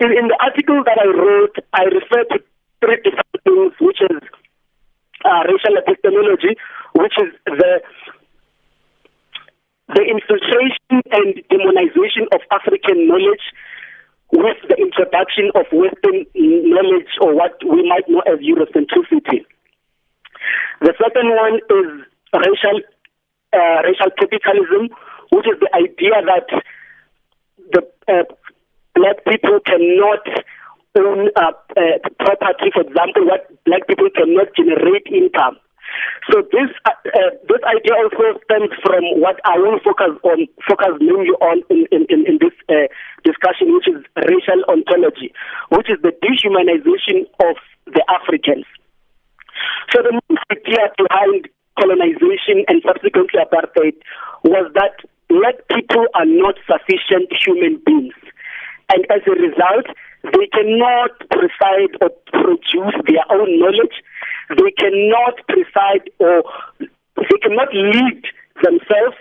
in, 0.00 0.10
in, 0.12 0.28
the 0.28 0.38
article 0.40 0.82
that 0.84 0.98
I 0.98 1.06
wrote, 1.06 1.56
I 1.74 1.84
refer 1.84 2.24
to 2.32 2.42
three 2.80 2.96
different 3.04 3.38
things, 3.44 3.72
which 3.80 4.00
is 4.00 4.18
uh, 5.24 5.42
racial 5.46 5.76
epistemology, 5.78 6.56
which 6.94 7.14
is 7.18 7.30
the 7.46 7.80
the 9.92 10.02
infiltration 10.08 11.04
and 11.12 11.36
demonization 11.52 12.24
of 12.32 12.40
African 12.50 13.08
knowledge 13.08 13.44
with 14.32 14.56
the 14.68 14.76
introduction 14.80 15.52
of 15.54 15.66
Western 15.70 16.24
knowledge 16.32 17.12
or 17.20 17.34
what 17.36 17.60
we 17.60 17.86
might 17.86 18.08
know 18.08 18.24
as 18.24 18.40
Eurocentricity. 18.40 19.44
The 20.80 20.94
second 20.96 21.28
one 21.36 21.60
is 21.60 21.88
racial 22.32 22.80
uh, 23.52 23.82
racial 23.84 24.10
capitalism, 24.16 24.88
which 25.32 25.48
is 25.48 25.58
the 25.60 25.72
idea 25.74 26.20
that 26.28 26.48
the 27.72 27.82
uh, 28.08 28.24
black 28.94 29.24
people 29.24 29.58
cannot 29.64 30.24
own 30.94 31.32
property, 32.20 32.68
for 32.72 32.84
example, 32.84 33.24
what 33.24 33.48
black 33.64 33.86
people 33.88 34.08
cannot 34.14 34.52
generate 34.54 35.08
income. 35.08 35.56
So 36.30 36.40
this 36.52 36.70
uh, 36.86 36.96
uh, 37.04 37.30
this 37.48 37.60
idea 37.68 37.92
also 38.00 38.38
stems 38.44 38.72
from 38.80 39.04
what 39.20 39.40
I 39.44 39.58
will 39.58 39.80
focus 39.84 40.16
on, 40.24 40.48
focus 40.64 40.96
mainly 41.00 41.36
on 41.40 41.60
in, 41.68 41.84
in, 41.90 42.06
in 42.08 42.38
this 42.40 42.54
uh, 42.68 42.88
discussion, 43.24 43.74
which 43.74 43.88
is 43.88 44.00
racial 44.16 44.64
ontology, 44.68 45.34
which 45.68 45.90
is 45.90 46.00
the 46.00 46.16
dehumanization 46.24 47.28
of 47.44 47.56
the 47.92 48.04
Africans. 48.08 48.64
So 49.92 50.00
the 50.00 50.12
main 50.16 50.38
idea 50.48 50.88
behind 50.96 51.48
colonization 51.78 52.64
and 52.68 52.80
subsequently 52.86 53.40
apartheid 53.40 53.96
was 54.44 54.70
that 54.74 54.96
black 55.32 55.56
people 55.72 56.04
are 56.14 56.28
not 56.28 56.56
sufficient 56.68 57.32
human 57.32 57.80
beings. 57.86 58.14
And 58.92 59.06
as 59.08 59.22
a 59.24 59.32
result, 59.32 59.86
they 60.22 60.46
cannot 60.52 61.16
preside 61.32 61.96
or 62.04 62.10
produce 62.28 62.96
their 63.08 63.24
own 63.32 63.58
knowledge 63.58 63.96
they 64.58 64.72
cannot 64.76 65.40
preside 65.48 66.10
or 66.18 66.42
they 67.16 67.38
cannot 67.42 67.72
lead 67.72 68.22
themselves. 68.62 69.16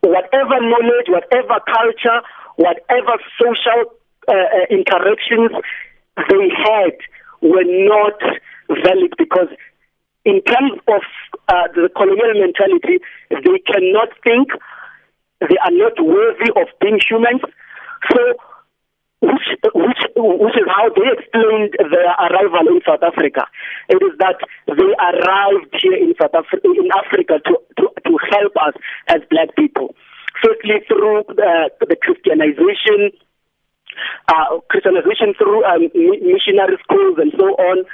Whatever 0.00 0.58
knowledge, 0.60 1.08
whatever 1.08 1.60
culture, 1.66 2.20
whatever 2.56 3.14
social 3.38 3.94
uh, 4.28 4.32
uh, 4.32 4.66
interactions 4.70 5.50
they 6.16 6.48
had 6.50 6.96
were 7.40 7.66
not 7.66 8.18
valid 8.68 9.14
because 9.18 9.48
in 10.24 10.42
terms 10.42 10.78
of 10.88 11.02
uh, 11.48 11.66
the 11.74 11.88
colonial 11.96 12.34
mentality, 12.34 12.98
they 13.30 13.58
cannot 13.66 14.08
think, 14.22 14.48
they 15.48 15.58
are 15.58 15.74
not 15.74 15.96
worthy 15.98 16.50
of 16.56 16.68
being 16.80 17.00
humans. 17.02 17.42
So 18.10 18.18
which, 19.22 19.48
which, 19.74 20.02
which 20.18 20.56
is 20.58 20.66
how 20.66 20.90
they 20.90 21.06
explained 21.14 21.78
their 21.78 22.10
arrival 22.10 22.66
in 22.74 22.82
South 22.82 23.06
Africa. 23.06 23.46
It 23.88 24.02
is 24.02 24.18
that 24.18 24.42
they 24.66 24.90
arrived 24.98 25.70
here 25.78 25.94
in 25.94 26.12
South 26.18 26.34
in 26.66 26.90
Africa 26.90 27.38
to, 27.38 27.54
to, 27.78 27.86
to 28.02 28.12
help 28.34 28.54
us 28.58 28.74
as 29.06 29.22
black 29.30 29.54
people. 29.54 29.94
Firstly, 30.42 30.82
through 30.88 31.22
uh, 31.22 31.70
the 31.86 31.94
Christianization, 32.02 33.14
uh, 34.26 34.58
Christianization 34.68 35.38
through 35.38 35.62
um, 35.70 35.86
missionary 35.94 36.82
schools 36.82 37.14
and 37.22 37.30
so 37.38 37.46
on, 37.62 37.86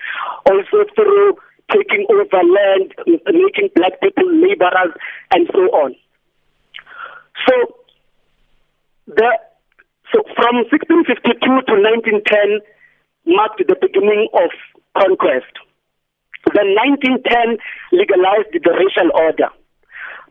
also 0.49 0.88
through 0.97 1.37
taking 1.69 2.07
over 2.09 2.40
land, 2.40 2.95
making 3.05 3.69
black 3.76 4.00
people 4.00 4.25
laborers, 4.33 4.97
and 5.33 5.47
so 5.52 5.61
on. 5.76 5.95
So, 7.47 7.54
the 9.07 9.30
so 10.12 10.25
from 10.37 10.64
1652 10.73 11.37
to 11.68 11.75
1910 12.25 12.64
marked 13.28 13.61
the 13.61 13.76
beginning 13.76 14.28
of 14.33 14.50
conquest. 14.97 15.52
Then 16.57 16.73
1910 16.97 17.61
legalized 17.92 18.57
the 18.57 18.73
racial 18.73 19.12
order. 19.12 19.52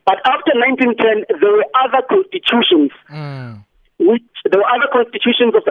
But 0.06 0.18
after 0.26 0.56
1910, 0.58 1.38
there 1.38 1.54
were 1.54 1.68
other 1.78 2.02
constitutions, 2.10 2.90
mm. 3.12 3.62
which 4.00 4.26
there 4.50 4.58
were 4.58 4.72
other 4.72 4.90
constitutions 4.90 5.54
of. 5.54 5.68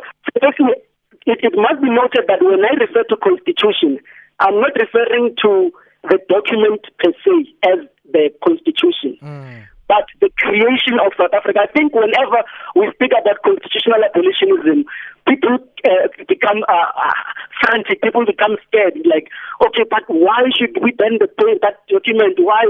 It, 1.26 1.42
it 1.42 1.54
must 1.58 1.82
be 1.82 1.90
noted 1.90 2.30
that 2.30 2.38
when 2.38 2.62
I 2.62 2.78
refer 2.78 3.02
to 3.10 3.16
constitution, 3.18 3.98
I'm 4.38 4.60
not 4.60 4.78
referring 4.78 5.34
to 5.42 5.72
the 6.06 6.18
document 6.28 6.86
per 7.02 7.10
se 7.10 7.34
as 7.66 7.78
the 8.12 8.30
constitution. 8.44 9.18
Mm 9.18 9.66
but 9.88 10.06
the 10.20 10.30
creation 10.38 10.98
of 10.98 11.14
South 11.14 11.32
Africa. 11.32 11.62
I 11.62 11.70
think 11.70 11.94
whenever 11.94 12.42
we 12.74 12.90
speak 12.94 13.14
about 13.14 13.42
constitutional 13.42 14.02
abolitionism, 14.02 14.84
people 15.26 15.58
uh, 15.86 16.06
become 16.26 16.66
uh, 16.66 16.90
uh, 16.90 17.18
frantic, 17.62 18.02
people 18.02 18.26
become 18.26 18.58
scared. 18.66 18.98
Like, 19.06 19.30
okay, 19.62 19.86
but 19.88 20.02
why 20.08 20.42
should 20.54 20.74
we 20.82 20.94
then 20.98 21.18
deploy 21.18 21.58
that 21.62 21.86
document? 21.86 22.38
Why 22.42 22.66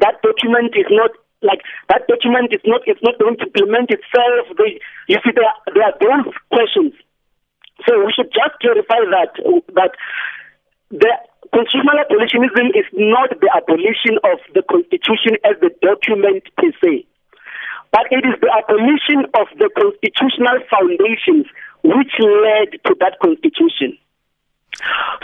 that 0.00 0.22
document 0.24 0.72
is 0.76 0.88
not 0.90 1.12
like 1.44 1.60
that 1.92 2.08
document 2.08 2.56
is 2.56 2.64
not 2.64 2.80
it's 2.86 3.02
not 3.04 3.20
going 3.20 3.36
to 3.36 3.46
implement 3.46 3.92
itself. 3.92 4.48
They, 4.56 4.80
you 5.08 5.20
see, 5.20 5.32
there 5.36 5.52
there 5.76 5.84
are 5.84 5.96
those 6.00 6.32
questions. 6.48 6.96
So 7.86 8.00
we 8.00 8.12
should 8.16 8.32
just 8.32 8.56
clarify 8.64 9.04
that 9.12 9.36
that 9.76 9.92
the 10.90 11.12
Constitutional 11.52 11.98
abolitionism 12.00 12.66
is 12.74 12.86
not 12.92 13.30
the 13.40 13.50
abolition 13.54 14.18
of 14.24 14.38
the 14.54 14.62
Constitution 14.70 15.36
as 15.44 15.56
the 15.60 15.70
document 15.82 16.44
per 16.56 16.70
se, 16.82 17.06
but 17.92 18.06
it 18.10 18.24
is 18.24 18.34
the 18.40 18.50
abolition 18.50 19.26
of 19.38 19.46
the 19.58 19.70
constitutional 19.76 20.58
foundations 20.70 21.46
which 21.84 22.12
led 22.18 22.72
to 22.86 22.94
that 23.00 23.18
Constitution. 23.22 23.98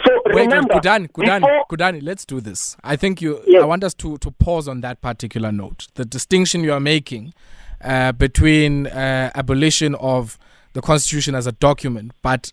So 0.07 0.23
wait, 0.27 0.47
remember, 0.47 0.75
wait, 0.75 0.83
Gudani, 0.83 1.09
Gudani, 1.11 1.41
before, 1.41 1.67
Gudani, 1.71 2.03
let's 2.03 2.25
do 2.25 2.41
this. 2.41 2.77
I 2.85 2.97
think 2.97 3.21
you. 3.21 3.41
Yes. 3.47 3.63
I 3.63 3.67
want 3.67 3.83
us 3.83 3.95
to 3.95 4.17
to 4.19 4.31
pause 4.31 4.69
on 4.69 4.81
that 4.83 5.01
particular 5.01 5.51
note. 5.51 5.89
The 5.95 6.05
distinction 6.05 6.63
you 6.63 6.73
are 6.73 6.81
making 6.81 7.35
uh, 7.83 8.13
between 8.13 8.87
uh, 8.87 9.31
abolition 9.35 9.95
of 9.97 10.39
the 10.75 10.81
Constitution 10.81 11.35
as 11.35 11.47
a 11.49 11.53
document, 11.53 12.13
but 12.23 12.53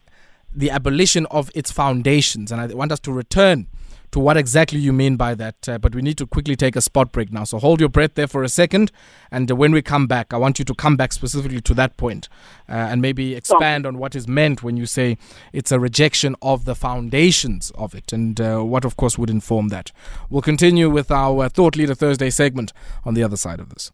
the 0.54 0.70
abolition 0.70 1.26
of 1.28 1.52
its 1.54 1.72
foundations. 1.72 2.52
And 2.52 2.60
I 2.60 2.68
want 2.68 2.92
us 2.92 3.00
to 3.02 3.12
return 3.12 3.68
to 4.12 4.20
what 4.20 4.38
exactly 4.38 4.80
you 4.80 4.94
mean 4.94 5.18
by 5.18 5.36
that. 5.36 5.68
Uh, 5.68 5.78
but 5.78 5.94
we 5.94 6.02
need 6.02 6.18
to 6.18 6.26
quickly 6.26 6.56
take 6.56 6.76
a 6.76 6.82
spot 6.82 7.12
break 7.12 7.32
now. 7.32 7.44
So 7.44 7.60
hold 7.60 7.80
your 7.80 7.90
breath 7.90 8.16
there 8.16 8.28
for 8.28 8.44
a 8.44 8.50
second. 8.50 8.92
And 9.32 9.52
uh, 9.52 9.56
when 9.56 9.72
we 9.72 9.82
come 9.82 10.08
back, 10.08 10.34
I 10.34 10.38
want 10.38 10.60
you 10.60 10.66
to 10.66 10.74
come 10.74 10.96
back 10.96 11.14
specifically 11.14 11.62
to 11.62 11.74
that 11.74 11.98
point, 11.98 12.30
uh, 12.70 12.74
and 12.74 13.02
maybe 13.02 13.36
expand 13.36 13.86
on 13.86 13.98
what 13.98 14.16
is 14.16 14.28
meant 14.28 14.64
when 14.64 14.78
you 14.78 14.86
say 14.86 15.18
it's 15.52 15.72
a 15.72 15.80
rejection 15.80 16.36
of 16.42 16.66
the 16.66 16.76
foundations 16.76 17.72
of 17.72 17.94
it 17.94 18.14
and 18.14 18.40
uh, 18.40 18.62
what, 18.62 18.86
of 18.86 18.98
course, 18.98 19.18
would 19.18 19.30
inform 19.30 19.70
that. 19.70 19.92
We'll 20.30 20.42
continue 20.42 20.90
with 20.90 21.12
our 21.12 21.50
Thought 21.50 21.76
Leader 21.76 21.96
Thursday 21.96 22.30
segment 22.30 22.72
on 23.04 23.14
the 23.14 23.24
other 23.24 23.38
side 23.38 23.60
of 23.60 23.70
this. 23.70 23.92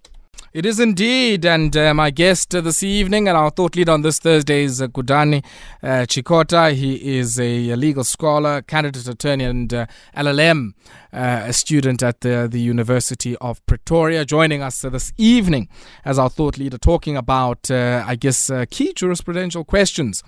It 0.54 0.68
is 0.68 0.80
indeed, 0.80 1.48
and 1.48 1.76
uh, 1.76 1.96
my 1.96 2.12
guest 2.12 2.54
uh, 2.54 2.62
this 2.62 2.84
evening 2.84 3.28
and 3.28 3.36
our 3.36 3.50
thought 3.50 3.76
leader 3.76 3.92
on 3.92 4.04
this 4.04 4.20
Thursday 4.20 4.66
is 4.66 4.84
uh, 4.84 4.88
Gudani 4.88 5.44
uh, 5.82 6.06
Tshikota. 6.06 6.76
He 6.76 7.18
is 7.18 7.40
a, 7.40 7.72
a, 7.72 7.76
legal 7.76 8.04
scholar, 8.04 8.62
candidate 8.62 9.08
attorney, 9.08 9.46
and 9.46 9.74
uh, 9.74 9.88
LLM 10.16 10.74
uh, 11.12 11.46
a 11.46 11.54
student 11.54 12.04
at 12.04 12.22
the, 12.22 12.48
the 12.48 12.62
University 12.62 13.36
of 13.38 13.66
Pretoria, 13.66 14.26
joining 14.26 14.62
us 14.62 14.82
this 14.82 15.12
evening 15.18 15.70
as 16.06 16.20
our 16.20 16.30
thought 16.30 16.60
leader, 16.60 16.78
talking 16.78 17.18
about, 17.18 17.72
I 17.72 18.16
guess, 18.16 18.52
key 18.70 18.94
jurisprudential 18.94 19.66
questions 19.66 20.22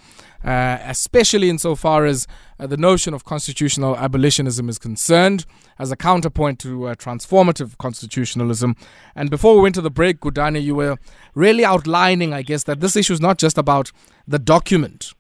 uh, 0.46 0.78
especially 0.82 1.50
insofar 1.50 2.06
as 2.06 2.28
uh, 2.60 2.68
the 2.68 2.78
notion 2.78 3.14
of 3.14 3.26
constitutional 3.26 3.98
abolitionism 3.98 4.70
is 4.70 4.78
concerned, 4.78 5.46
as 5.80 5.92
a 5.92 5.96
counterpoint 5.96 6.60
to 6.60 6.88
uh, 6.88 6.96
transformative 6.96 7.78
constitutionalism. 7.80 8.76
And 9.16 9.30
before 9.30 9.56
we 9.56 9.62
went 9.62 9.76
to 9.76 9.82
the 9.82 9.90
break, 9.90 10.20
Gudani, 10.20 10.64
you 10.64 10.76
were 10.76 10.98
really 11.34 11.66
outlining, 11.66 12.32
I 12.34 12.44
guess, 12.44 12.64
that 12.66 12.80
this 12.80 12.96
issue 12.96 13.14
is 13.14 13.20
not 13.20 13.40
just 13.40 13.58
about 13.58 13.92
the 14.28 14.40
document, 14.40 15.14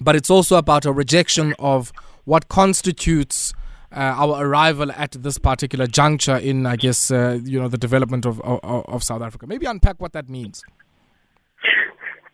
but 0.00 0.14
it's 0.14 0.30
also 0.30 0.56
about 0.56 0.86
a 0.86 0.92
rejection 0.92 1.54
of 1.58 1.92
what 2.24 2.48
constitutes 2.48 3.52
uh, 3.90 3.98
our 3.98 4.46
arrival 4.46 4.90
at 4.92 5.10
this 5.10 5.38
particular 5.38 5.86
juncture 5.86 6.36
in, 6.36 6.66
I 6.66 6.76
guess, 6.76 7.10
uh, 7.10 7.40
you 7.44 7.60
know, 7.60 7.68
the 7.68 7.76
development 7.76 8.24
of, 8.24 8.40
of, 8.40 8.60
of 8.62 9.02
South 9.02 9.22
Africa. 9.22 9.46
Maybe 9.46 9.66
unpack 9.66 10.00
what 10.00 10.12
that 10.12 10.30
means. 10.30 10.62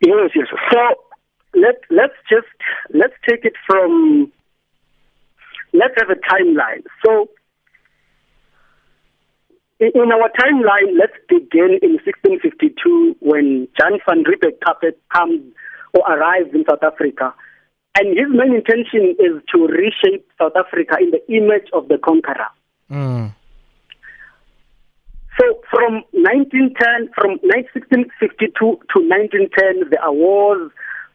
Yes, 0.01 0.31
yes. 0.37 0.47
So 0.71 1.08
let 1.61 1.77
let's 1.91 2.15
just 2.29 2.47
let's 2.93 3.15
take 3.29 3.45
it 3.45 3.55
from 3.67 4.33
let's 5.73 5.95
have 5.99 6.11
a 6.11 6.15
timeline. 6.15 6.85
So 7.05 7.29
in 9.81 10.13
our 10.13 10.31
timeline, 10.41 10.99
let's 10.99 11.17
begin 11.29 11.79
in 11.83 12.01
1652 12.03 13.17
when 13.21 13.69
Jan 13.79 13.99
van 14.07 14.25
Riebeeck 14.25 14.59
comes 15.13 15.53
or 15.95 16.03
arrives 16.13 16.51
in 16.53 16.65
South 16.69 16.83
Africa 16.83 17.33
and 17.99 18.17
his 18.17 18.29
main 18.31 18.55
intention 18.55 19.17
is 19.19 19.43
to 19.53 19.67
reshape 19.67 20.27
South 20.41 20.53
Africa 20.57 20.97
in 21.01 21.11
the 21.11 21.23
image 21.33 21.69
of 21.73 21.89
the 21.89 21.99
conqueror. 21.99 22.47
Mm. 22.91 23.35
So 25.41 25.61
from 25.71 26.03
1910, 26.13 27.11
from 27.15 27.39
1652 27.43 28.55
to 28.59 28.75
1910, 28.75 29.91
there 29.91 30.03
are 30.03 30.13
wars. 30.13 30.71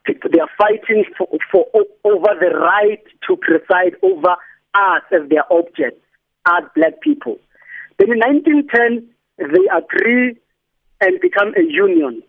They 0.06 0.40
are 0.40 0.50
fighting 0.58 1.06
for, 1.18 1.28
for 1.52 1.66
over 2.04 2.28
the 2.40 2.58
right 2.58 3.04
to 3.28 3.38
preside 3.38 3.96
over 4.02 4.36
us 4.74 5.04
as 5.12 5.30
their 5.30 5.52
object, 5.52 6.02
as 6.46 6.64
black 6.76 7.00
people. 7.02 7.38
Then 8.00 8.12
in 8.12 8.20
1910, 8.20 9.08
they 9.38 9.68
agree 9.72 10.38
and 11.02 11.22
become 11.22 11.54
a 11.56 11.64
union 11.64 12.24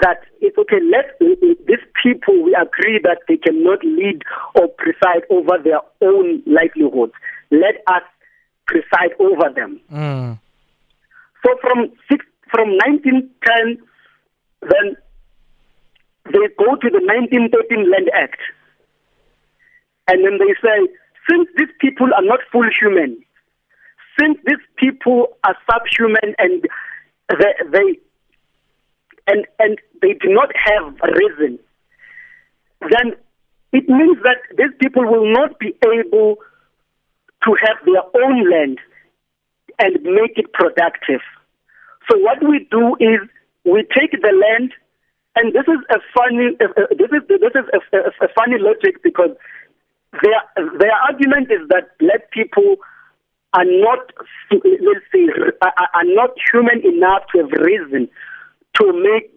that 0.00 0.20
it's 0.40 0.56
okay, 0.56 0.78
let 0.80 1.18
these 1.18 1.84
people, 2.02 2.42
we 2.44 2.54
agree 2.54 3.00
that 3.02 3.18
they 3.26 3.36
cannot 3.36 3.82
lead 3.84 4.22
or 4.54 4.68
preside 4.68 5.24
over 5.30 5.58
their 5.62 5.80
own 6.00 6.42
livelihoods. 6.46 7.12
Let 7.50 7.82
us 7.88 8.02
preside 8.66 9.12
over 9.18 9.52
them. 9.54 9.80
Mm. 9.92 10.38
So 11.44 11.56
from 11.60 11.90
six, 12.08 12.24
from 12.50 12.68
1910, 12.70 13.82
then 14.62 14.96
they 16.32 16.46
go 16.58 16.76
to 16.76 16.88
the 16.90 17.02
1913 17.02 17.90
Land 17.90 18.10
Act. 18.14 18.40
And 20.08 20.24
then 20.24 20.38
they 20.38 20.54
say, 20.62 20.88
since 21.28 21.48
these 21.56 21.72
people 21.80 22.08
are 22.16 22.24
not 22.24 22.40
full 22.50 22.66
human, 22.80 23.22
since 24.18 24.38
these 24.46 24.64
people 24.76 25.28
are 25.44 25.56
subhuman 25.70 26.34
and 26.38 26.66
they, 27.28 27.52
they 27.70 27.98
and, 29.26 29.46
and 29.58 29.78
they 30.02 30.14
do 30.14 30.28
not 30.28 30.50
have 30.56 30.94
reason, 31.14 31.58
then 32.80 33.14
it 33.72 33.88
means 33.88 34.18
that 34.24 34.38
these 34.56 34.74
people 34.80 35.04
will 35.04 35.32
not 35.32 35.58
be 35.58 35.74
able 35.86 36.36
to 37.44 37.56
have 37.62 37.76
their 37.84 38.02
own 38.22 38.50
land 38.50 38.78
and 39.78 40.02
make 40.02 40.36
it 40.36 40.52
productive. 40.52 41.20
So 42.10 42.18
what 42.18 42.42
we 42.42 42.66
do 42.70 42.96
is 42.98 43.20
we 43.64 43.84
take 43.96 44.12
the 44.12 44.32
land, 44.32 44.72
and 45.36 45.52
this 45.52 45.64
is 45.68 45.80
a 45.90 45.98
funny 46.14 46.56
uh, 46.60 46.66
uh 46.76 46.86
this 46.90 47.10
is 47.12 47.22
this 47.28 47.54
is 47.54 47.66
a, 47.72 47.96
a, 47.96 48.26
a 48.26 48.28
funny 48.34 48.58
logic 48.58 49.02
because 49.02 49.30
their 50.22 50.40
their 50.78 50.94
argument 51.08 51.50
is 51.50 51.66
that 51.68 51.96
black 51.98 52.30
people 52.32 52.76
are 53.52 53.64
not 53.64 54.10
let's 54.52 55.06
say 55.12 55.26
are 55.62 56.04
not 56.04 56.30
human 56.52 56.84
enough 56.84 57.22
to 57.32 57.38
have 57.38 57.52
reason 57.62 58.08
to 58.74 58.92
make 58.92 59.30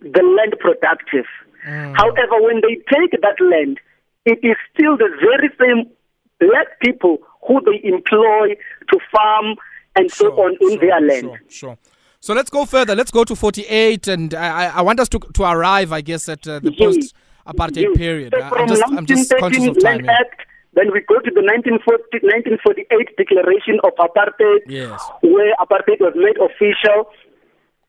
the 0.00 0.22
land 0.22 0.54
productive. 0.60 1.24
Mm. 1.66 1.96
However, 1.96 2.42
when 2.42 2.60
they 2.60 2.76
take 2.92 3.20
that 3.22 3.40
land, 3.40 3.80
it 4.26 4.38
is 4.42 4.56
still 4.74 4.96
the 4.96 5.08
very 5.20 5.50
same 5.58 5.90
black 6.38 6.78
people 6.80 7.18
who 7.46 7.60
they 7.62 7.80
employ 7.88 8.54
to 8.90 8.98
farm 9.10 9.56
and 9.96 10.10
sure, 10.10 10.30
so 10.30 10.42
on 10.42 10.56
in 10.60 10.70
sure, 10.70 10.78
their 10.78 11.00
land. 11.00 11.22
Sure, 11.22 11.40
sure. 11.48 11.78
So 12.24 12.32
let's 12.32 12.48
go 12.48 12.64
further. 12.64 12.96
Let's 12.96 13.10
go 13.10 13.22
to 13.22 13.36
48, 13.36 14.08
and 14.08 14.32
I, 14.32 14.78
I 14.78 14.80
want 14.80 14.98
us 14.98 15.10
to, 15.10 15.18
to 15.18 15.42
arrive, 15.42 15.92
I 15.92 16.00
guess, 16.00 16.26
at 16.26 16.48
uh, 16.48 16.58
the 16.58 16.72
post 16.72 17.12
apartheid 17.46 17.94
period. 17.96 18.32
So 18.34 18.56
I'm, 18.56 18.66
just, 18.66 18.82
I'm 18.96 19.04
just 19.04 19.34
conscious 19.38 19.66
of 19.66 19.78
time. 19.78 20.08
Act, 20.08 20.40
then 20.72 20.90
we 20.90 21.04
go 21.04 21.20
to 21.20 21.30
the 21.30 21.44
1940, 21.44 22.24
1948 22.24 23.20
Declaration 23.20 23.76
of 23.84 23.92
Apartheid, 24.00 24.64
yes. 24.66 25.04
where 25.20 25.52
apartheid 25.60 26.00
was 26.00 26.16
made 26.16 26.40
official. 26.40 27.12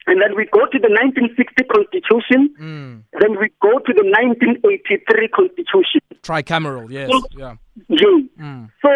And 0.05 0.19
then 0.19 0.35
we 0.35 0.43
go 0.51 0.67
to 0.67 0.79
the 0.83 0.91
1960 0.91 1.63
Constitution. 1.71 2.51
Mm. 2.59 3.03
Then 3.15 3.39
we 3.39 3.47
go 3.63 3.79
to 3.79 3.91
the 3.95 4.03
1983 4.03 5.31
Constitution. 5.31 6.03
Tricameral, 6.27 6.91
yes. 6.91 7.07
So, 7.07 7.23
yeah. 7.39 7.55
yeah. 7.87 8.19
Mm. 8.35 8.69
So 8.83 8.89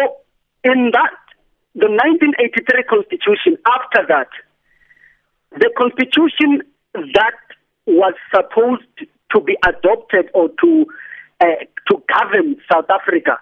in 0.68 0.92
that, 0.92 1.16
the 1.72 1.88
1983 1.88 2.84
Constitution, 2.92 3.56
after 3.64 4.04
that, 4.12 4.28
the 5.52 5.70
Constitution 5.76 6.62
that 6.94 7.38
was 7.86 8.14
supposed 8.34 8.86
to 9.32 9.40
be 9.40 9.56
adopted 9.64 10.30
or 10.34 10.48
to 10.60 10.86
uh, 11.40 11.64
to 11.88 12.02
govern 12.06 12.56
South 12.70 12.90
Africa 12.90 13.38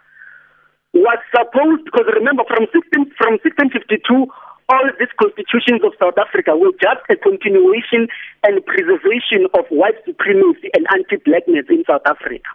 was 0.95 1.19
supposed 1.35 1.85
because 1.85 2.07
remember 2.15 2.45
from 2.47 2.67
16 2.73 3.13
from 3.19 3.39
1652 3.43 4.31
all 4.69 4.85
these 5.01 5.09
constitutions 5.17 5.81
of 5.83 5.93
South 5.99 6.17
Africa 6.21 6.57
were 6.57 6.73
just 6.77 7.01
a 7.09 7.17
continuation 7.17 8.07
and 8.45 8.65
preservation 8.65 9.49
of 9.57 9.65
white 9.71 9.97
supremacy 10.05 10.69
and 10.75 10.87
anti-blackness 10.93 11.65
in 11.71 11.85
South 11.89 12.05
Africa. 12.05 12.53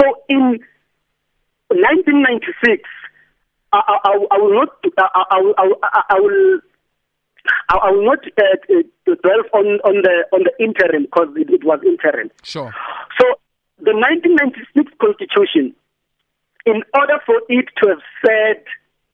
So 0.00 0.24
in 0.28 0.64
1996, 1.68 2.88
I, 3.72 3.78
I, 3.78 4.26
I 4.30 4.38
will 4.38 4.54
not, 4.54 4.72
I, 4.96 5.24
I, 5.30 6.02
I 6.16 6.20
will, 6.20 6.60
I 7.68 7.90
will 7.90 8.04
not 8.04 8.18
uh, 8.38 8.82
dwell 9.04 9.42
on, 9.54 9.66
on 9.84 10.02
the 10.02 10.24
on 10.32 10.44
the 10.44 10.52
interim 10.62 11.04
because 11.04 11.28
it, 11.36 11.50
it 11.50 11.64
was 11.64 11.80
interim. 11.86 12.30
Sure. 12.42 12.74
So 13.20 13.26
the 13.78 13.94
1996 13.94 14.92
Constitution, 15.00 15.74
in 16.66 16.82
order 16.94 17.18
for 17.24 17.40
it 17.48 17.66
to 17.82 17.88
have 17.88 18.02
said 18.24 18.64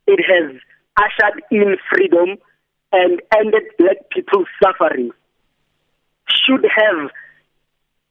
it 0.06 0.20
has 0.24 0.56
ushered 0.96 1.42
in 1.50 1.76
freedom 1.90 2.36
and 2.92 3.20
ended 3.36 3.62
black 3.78 4.08
people's 4.10 4.48
suffering 4.62 5.10
should 6.28 6.64
have 6.64 7.10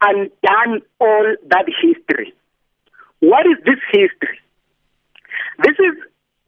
undone 0.02 0.82
all 1.00 1.36
that 1.48 1.66
history. 1.82 2.34
What 3.20 3.46
is 3.48 3.58
this 3.66 3.80
history? 3.92 4.40
This 5.64 5.76
is 5.80 5.96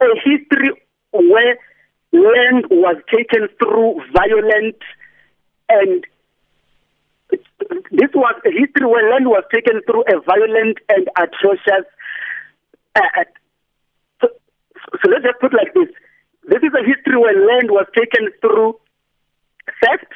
a 0.00 0.06
history 0.24 0.70
where 1.12 1.56
land 2.12 2.66
was 2.70 2.96
taken 3.12 3.48
through 3.58 4.00
violent 4.12 4.76
and 5.68 6.04
this 7.90 8.10
was 8.14 8.34
a 8.46 8.50
history 8.50 8.86
where 8.86 9.10
land 9.10 9.26
was 9.26 9.44
taken 9.52 9.80
through 9.84 10.02
a 10.08 10.20
violent 10.22 10.78
and 10.88 11.08
atrocious. 11.16 11.84
Uh, 12.96 13.24
so, 14.20 14.28
so 14.92 15.10
let's 15.10 15.24
just 15.24 15.40
put 15.40 15.52
like 15.52 15.74
this: 15.74 15.88
this 16.48 16.62
is 16.62 16.72
a 16.72 16.84
history 16.84 17.18
where 17.18 17.34
land 17.34 17.70
was 17.70 17.86
taken 17.96 18.30
through 18.40 18.78
theft, 19.82 20.12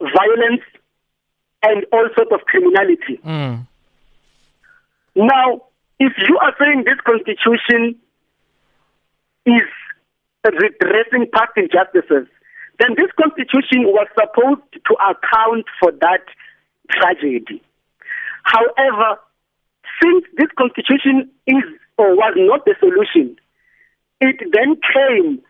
violence, 0.00 0.62
and 1.62 1.84
all 1.92 2.08
sorts 2.14 2.30
of 2.32 2.40
criminality. 2.46 3.18
Mm. 3.24 3.66
Now, 5.16 5.62
if 5.98 6.12
you 6.28 6.38
are 6.38 6.54
saying 6.60 6.84
this 6.84 7.00
constitution 7.04 7.98
is 9.46 9.68
redressing 10.44 11.26
past 11.32 11.52
injustices, 11.56 12.28
then 12.78 12.94
this 12.96 13.10
constitution 13.18 13.90
was 13.90 14.06
supposed 14.14 14.62
to 14.72 14.94
account 15.02 15.66
for 15.80 15.92
that 16.00 16.22
tragedy. 16.90 17.62
However, 18.44 19.18
since 20.02 20.24
this 20.36 20.48
constitution 20.56 21.30
is 21.46 21.64
or 21.98 22.14
was 22.14 22.34
not 22.36 22.64
the 22.64 22.74
solution, 22.78 23.36
it 24.20 24.38
then 24.52 24.78
came 24.94 25.42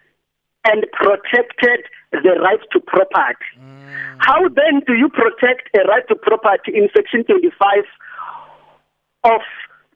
and 0.64 0.86
protected 0.92 1.84
the 2.12 2.40
right 2.40 2.60
to 2.72 2.80
property. 2.80 3.44
Mm. 3.60 4.16
How 4.18 4.48
then 4.48 4.82
do 4.86 4.94
you 4.94 5.08
protect 5.08 5.68
a 5.76 5.86
right 5.88 6.06
to 6.08 6.16
property 6.16 6.72
in 6.74 6.88
Section 6.96 7.24
25 7.24 7.84
of 9.24 9.40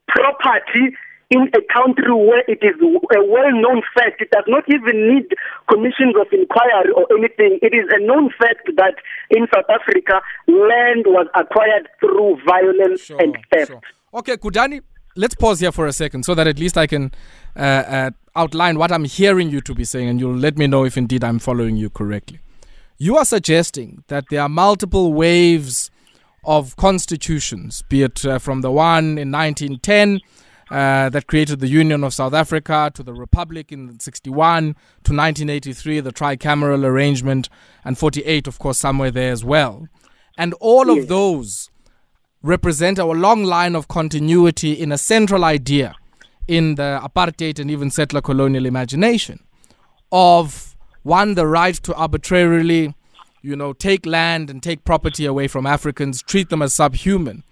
property 0.08 0.96
in 1.32 1.48
a 1.54 1.62
country 1.72 2.12
where 2.12 2.44
it 2.46 2.60
is 2.60 2.76
a 2.78 3.24
well-known 3.24 3.80
fact. 3.94 4.20
It 4.20 4.30
does 4.30 4.44
not 4.46 4.64
even 4.68 5.08
need 5.08 5.32
commissions 5.70 6.14
of 6.20 6.26
inquiry 6.30 6.92
or 6.94 7.06
anything. 7.16 7.58
It 7.62 7.72
is 7.74 7.88
a 7.90 8.04
known 8.04 8.28
fact 8.38 8.68
that 8.76 8.96
in 9.30 9.46
South 9.54 9.64
Africa, 9.70 10.20
land 10.46 11.04
was 11.06 11.26
acquired 11.34 11.88
through 12.00 12.38
violence 12.46 13.00
sure, 13.00 13.18
and 13.18 13.36
theft. 13.50 13.70
Sure. 13.70 13.80
Okay, 14.12 14.36
Gudani, 14.36 14.82
let's 15.16 15.34
pause 15.34 15.60
here 15.60 15.72
for 15.72 15.86
a 15.86 15.92
second 15.92 16.24
so 16.24 16.34
that 16.34 16.46
at 16.46 16.58
least 16.58 16.76
I 16.76 16.86
can 16.86 17.12
uh, 17.56 17.60
uh, 17.60 18.10
outline 18.36 18.78
what 18.78 18.92
I'm 18.92 19.04
hearing 19.04 19.48
you 19.48 19.62
to 19.62 19.74
be 19.74 19.84
saying, 19.84 20.10
and 20.10 20.20
you'll 20.20 20.36
let 20.36 20.58
me 20.58 20.66
know 20.66 20.84
if 20.84 20.98
indeed 20.98 21.24
I'm 21.24 21.38
following 21.38 21.76
you 21.76 21.88
correctly. 21.88 22.40
You 22.98 23.16
are 23.16 23.24
suggesting 23.24 24.04
that 24.08 24.26
there 24.28 24.42
are 24.42 24.50
multiple 24.50 25.14
waves 25.14 25.90
of 26.44 26.76
constitutions, 26.76 27.82
be 27.88 28.02
it 28.02 28.26
uh, 28.26 28.38
from 28.38 28.60
the 28.60 28.70
one 28.70 29.16
in 29.16 29.32
1910 29.32 30.20
uh, 30.70 31.08
that 31.10 31.26
created 31.26 31.60
the 31.60 31.68
Union 31.68 32.04
of 32.04 32.14
South 32.14 32.34
Africa 32.34 32.90
to 32.94 33.02
the 33.02 33.12
Republic 33.12 33.72
in 33.72 33.98
61 33.98 34.64
to 34.64 35.12
1983, 35.12 36.00
the 36.00 36.12
tricameral 36.12 36.84
arrangement, 36.84 37.48
and 37.84 37.98
48, 37.98 38.46
of 38.46 38.58
course, 38.58 38.78
somewhere 38.78 39.10
there 39.10 39.32
as 39.32 39.44
well. 39.44 39.88
And 40.38 40.54
all 40.60 40.86
yes. 40.88 41.02
of 41.02 41.08
those 41.08 41.70
represent 42.42 42.98
our 42.98 43.14
long 43.14 43.44
line 43.44 43.74
of 43.74 43.88
continuity 43.88 44.72
in 44.72 44.92
a 44.92 44.98
central 44.98 45.44
idea 45.44 45.94
in 46.48 46.74
the 46.74 47.00
apartheid 47.02 47.58
and 47.58 47.70
even 47.70 47.90
settler 47.90 48.20
colonial 48.20 48.66
imagination 48.66 49.40
of 50.10 50.76
one, 51.02 51.34
the 51.34 51.46
right 51.46 51.74
to 51.74 51.94
arbitrarily, 51.94 52.94
you 53.40 53.56
know, 53.56 53.72
take 53.72 54.06
land 54.06 54.50
and 54.50 54.62
take 54.62 54.84
property 54.84 55.24
away 55.26 55.48
from 55.48 55.66
Africans, 55.66 56.22
treat 56.22 56.48
them 56.48 56.62
as 56.62 56.74
subhuman. 56.74 57.42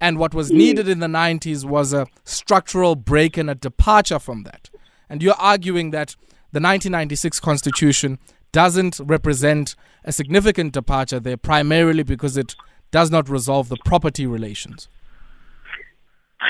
And 0.00 0.18
what 0.18 0.34
was 0.34 0.50
mm. 0.50 0.56
needed 0.56 0.88
in 0.88 1.00
the 1.00 1.06
90s 1.06 1.64
was 1.64 1.92
a 1.92 2.06
structural 2.24 2.94
break 2.96 3.36
and 3.36 3.50
a 3.50 3.54
departure 3.54 4.18
from 4.18 4.44
that. 4.44 4.70
And 5.08 5.22
you're 5.22 5.34
arguing 5.34 5.90
that 5.90 6.16
the 6.52 6.60
1996 6.60 7.40
Constitution 7.40 8.18
doesn't 8.52 9.00
represent 9.04 9.76
a 10.04 10.12
significant 10.12 10.72
departure 10.72 11.20
there, 11.20 11.36
primarily 11.36 12.02
because 12.02 12.36
it 12.36 12.56
does 12.90 13.10
not 13.10 13.28
resolve 13.28 13.68
the 13.68 13.76
property 13.84 14.26
relations. 14.26 14.88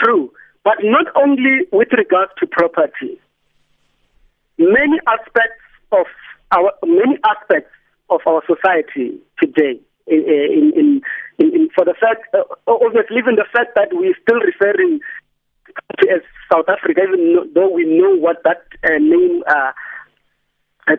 True, 0.02 0.32
but 0.64 0.76
not 0.82 1.06
only 1.16 1.66
with 1.72 1.88
regard 1.92 2.28
to 2.38 2.46
property. 2.46 3.20
Many 4.58 4.98
aspects 5.06 5.62
of 5.92 6.06
our 6.52 6.72
many 6.84 7.18
aspects 7.24 7.70
of 8.08 8.20
our 8.26 8.42
society 8.46 9.18
today, 9.40 9.80
in, 10.10 10.72
in, 10.76 11.02
in, 11.38 11.54
in 11.54 11.68
for 11.74 11.84
the 11.84 11.94
fact, 11.94 12.26
uh, 12.34 12.42
obviously, 12.66 13.16
even 13.16 13.36
the 13.36 13.46
fact 13.52 13.74
that 13.76 13.88
we're 13.92 14.16
still 14.22 14.40
referring 14.40 15.00
to 16.00 16.10
as 16.10 16.22
South 16.52 16.68
Africa, 16.68 17.02
even 17.06 17.52
though 17.54 17.70
we 17.70 17.84
know 17.84 18.16
what 18.16 18.42
that 18.44 18.66
uh, 18.84 18.98
name, 18.98 19.42
uh, 19.46 19.72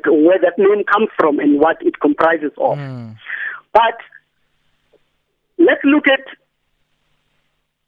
where 0.08 0.40
that 0.40 0.58
name 0.58 0.84
comes 0.86 1.10
from 1.18 1.40
and 1.40 1.60
what 1.60 1.78
it 1.82 2.00
comprises 2.00 2.52
of. 2.58 2.78
Mm. 2.78 3.18
But 3.74 4.00
Let's 5.62 5.84
look 5.84 6.08
at 6.08 6.26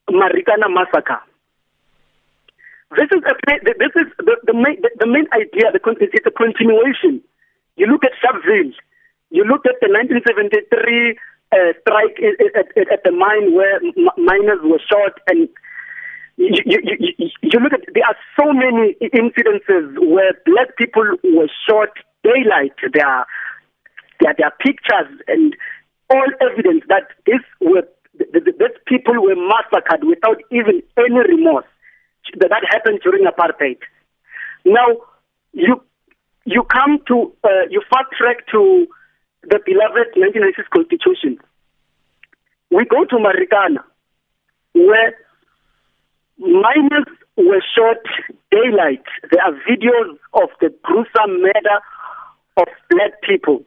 Marikana 0.10 0.70
massacre. 0.70 1.22
This 2.96 3.10
is 3.10 3.24
a, 3.26 3.34
this 3.64 3.94
is 3.96 4.08
the, 4.20 4.36
the 4.46 4.54
main 4.54 4.78
the 5.00 5.08
main 5.08 5.26
idea. 5.34 5.72
The 5.74 5.80
it's 6.00 6.28
a 6.28 6.32
continuation. 6.32 7.24
You 7.76 7.88
look 7.88 8.04
at 8.06 8.12
Sharpeville. 8.22 8.74
You 9.34 9.44
look 9.50 9.66
at 9.66 9.82
the 9.82 9.90
1973 9.90 11.18
uh, 11.50 11.74
strike 11.82 12.22
at, 12.22 12.54
at, 12.54 12.94
at, 12.94 13.02
the 13.04 13.10
mine 13.12 13.58
where 13.58 13.82
miners 14.14 14.62
were 14.62 14.78
shot, 14.86 15.18
and 15.26 15.50
you, 16.38 16.62
you, 16.66 16.80
you, 16.86 17.30
you 17.42 17.60
look 17.60 17.74
at 17.74 17.82
there 17.98 18.06
are 18.06 18.18
so 18.38 18.54
many 18.54 18.94
incidences 19.02 19.98
where 19.98 20.38
black 20.46 20.78
people 20.78 21.18
were 21.34 21.50
shot 21.68 21.90
daylight. 22.24 22.78
There 22.94 23.06
are 23.06 23.26
there, 24.22 24.36
there 24.38 24.48
are 24.48 24.58
pictures 24.62 25.10
and 25.28 25.58
all 26.12 26.30
evidence 26.40 26.84
that 26.90 27.10
this 27.26 27.42
were 27.60 27.90
that 28.20 28.86
people 28.86 29.16
were 29.18 29.36
massacred 29.36 30.06
without 30.06 30.38
even 30.52 30.84
any 30.98 31.22
remorse. 31.26 31.66
That 32.38 32.62
happened 32.70 33.00
during 33.04 33.26
apartheid. 33.26 33.82
Now 34.64 35.02
you 35.54 35.82
you 36.46 36.64
come 36.70 37.00
to 37.08 37.34
uh, 37.44 37.66
you 37.72 37.82
fast 37.90 38.14
track 38.16 38.46
to 38.52 38.88
the 39.44 39.60
beloved 39.66 40.16
1996 40.16 40.68
constitution. 40.72 41.38
We 42.72 42.86
go 42.86 43.06
to 43.06 43.16
Marikana, 43.18 43.84
where 44.74 45.14
miners 46.40 47.08
were 47.38 47.62
shot 47.76 48.02
daylight. 48.52 49.04
There 49.32 49.44
are 49.44 49.54
videos 49.70 50.18
of 50.34 50.50
the 50.62 50.74
gruesome 50.84 51.42
murder 51.42 51.78
of 52.58 52.68
black 52.90 53.22
people. 53.22 53.64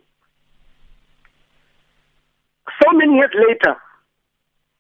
So 2.83 2.93
many 2.93 3.15
years 3.15 3.35
later, 3.35 3.77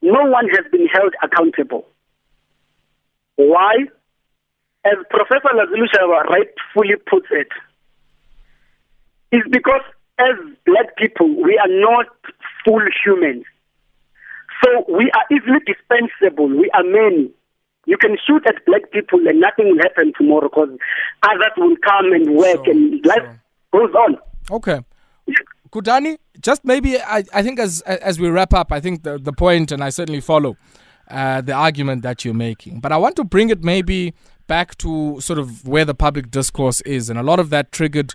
no 0.02 0.24
one 0.24 0.48
has 0.48 0.64
been 0.70 0.86
held 0.86 1.14
accountable. 1.22 1.86
Why? 3.36 3.74
As 4.84 4.98
Professor 5.10 5.50
Lazulu 5.54 5.86
rightfully 6.28 6.96
puts 7.08 7.26
it, 7.30 7.48
is 9.32 9.42
because 9.50 9.82
as 10.18 10.34
black 10.64 10.96
people, 10.96 11.28
we 11.42 11.58
are 11.58 11.68
not 11.68 12.06
full 12.64 12.82
humans. 13.04 13.44
So 14.64 14.84
we 14.88 15.10
are 15.12 15.24
easily 15.30 15.60
dispensable. 15.66 16.48
We 16.48 16.70
are 16.74 16.84
many. 16.84 17.30
You 17.86 17.96
can 17.98 18.16
shoot 18.26 18.42
at 18.46 18.64
black 18.66 18.90
people 18.90 19.26
and 19.28 19.40
nothing 19.40 19.66
will 19.66 19.82
happen 19.82 20.12
tomorrow 20.18 20.48
because 20.48 20.70
others 21.22 21.52
will 21.56 21.76
come 21.84 22.12
and 22.12 22.34
work 22.34 22.66
and 22.66 23.04
life 23.04 23.38
goes 23.72 23.94
on. 23.94 24.18
Okay. 24.50 24.80
Gudani, 25.70 26.18
just 26.40 26.64
maybe 26.64 26.98
I, 27.00 27.24
I 27.34 27.42
think 27.42 27.58
as 27.58 27.80
as 27.82 28.18
we 28.18 28.28
wrap 28.28 28.54
up, 28.54 28.72
I 28.72 28.80
think 28.80 29.02
the, 29.02 29.18
the 29.18 29.32
point, 29.32 29.72
and 29.72 29.82
I 29.84 29.90
certainly 29.90 30.20
follow 30.20 30.56
uh, 31.10 31.40
the 31.40 31.52
argument 31.52 32.02
that 32.02 32.24
you're 32.24 32.34
making, 32.34 32.80
but 32.80 32.92
I 32.92 32.96
want 32.96 33.16
to 33.16 33.24
bring 33.24 33.50
it 33.50 33.62
maybe 33.62 34.14
back 34.46 34.78
to 34.78 35.20
sort 35.20 35.38
of 35.38 35.66
where 35.66 35.84
the 35.84 35.94
public 35.94 36.30
discourse 36.30 36.80
is, 36.82 37.10
and 37.10 37.18
a 37.18 37.22
lot 37.22 37.40
of 37.40 37.50
that 37.50 37.72
triggered 37.72 38.14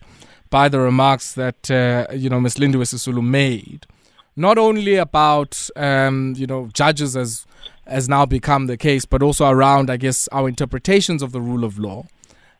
by 0.51 0.69
the 0.69 0.79
remarks 0.79 1.33
that 1.33 1.71
uh, 1.71 2.05
you 2.13 2.29
know 2.29 2.39
Ms. 2.39 2.55
Lindiwe 2.55 2.85
Sisulu 2.85 3.23
made, 3.23 3.87
not 4.35 4.59
only 4.59 4.97
about 4.97 5.67
um, 5.75 6.35
you 6.37 6.45
know 6.45 6.69
judges 6.73 7.17
as 7.17 7.47
has 7.87 8.07
now 8.07 8.27
become 8.27 8.67
the 8.67 8.77
case, 8.77 9.05
but 9.05 9.23
also 9.23 9.49
around 9.49 9.89
I 9.89 9.97
guess 9.97 10.27
our 10.27 10.47
interpretations 10.47 11.23
of 11.23 11.31
the 11.31 11.41
rule 11.41 11.63
of 11.63 11.79
law 11.79 12.05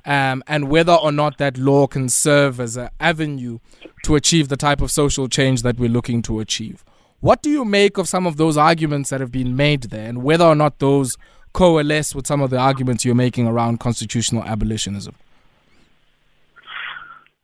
um, 0.06 0.43
and 0.47 0.69
whether 0.69 0.93
or 0.93 1.12
not 1.12 1.38
that 1.38 1.58
law 1.58 1.88
can 1.88 2.10
serve 2.10 2.60
as 2.60 2.75
an 2.75 2.89
avenue 2.99 3.60
to 4.04 4.15
achieve 4.15 4.49
the 4.49 4.58
type 4.58 4.82
of 4.82 4.91
social 4.91 5.27
change 5.27 5.62
that 5.62 5.77
we're 5.77 5.89
looking 5.89 6.21
to 6.23 6.39
achieve. 6.39 6.84
What 7.19 7.43
do 7.43 7.49
you 7.51 7.63
make 7.63 7.97
of 7.97 8.10
some 8.10 8.25
of 8.25 8.38
those 8.38 8.58
arguments 8.58 9.12
that 9.12 9.21
have 9.21 9.32
been 9.32 9.56
made 9.56 9.84
there, 9.84 10.10
and 10.10 10.23
whether 10.23 10.45
or 10.45 10.56
not 10.56 10.80
those 10.80 11.17
coalesce 11.54 12.15
with 12.15 12.25
some 12.25 12.41
of 12.41 12.49
the 12.49 12.58
arguments 12.58 13.06
you're 13.06 13.13
making 13.13 13.47
around 13.47 13.80
constitutional 13.80 14.43
abolitionism? 14.43 15.13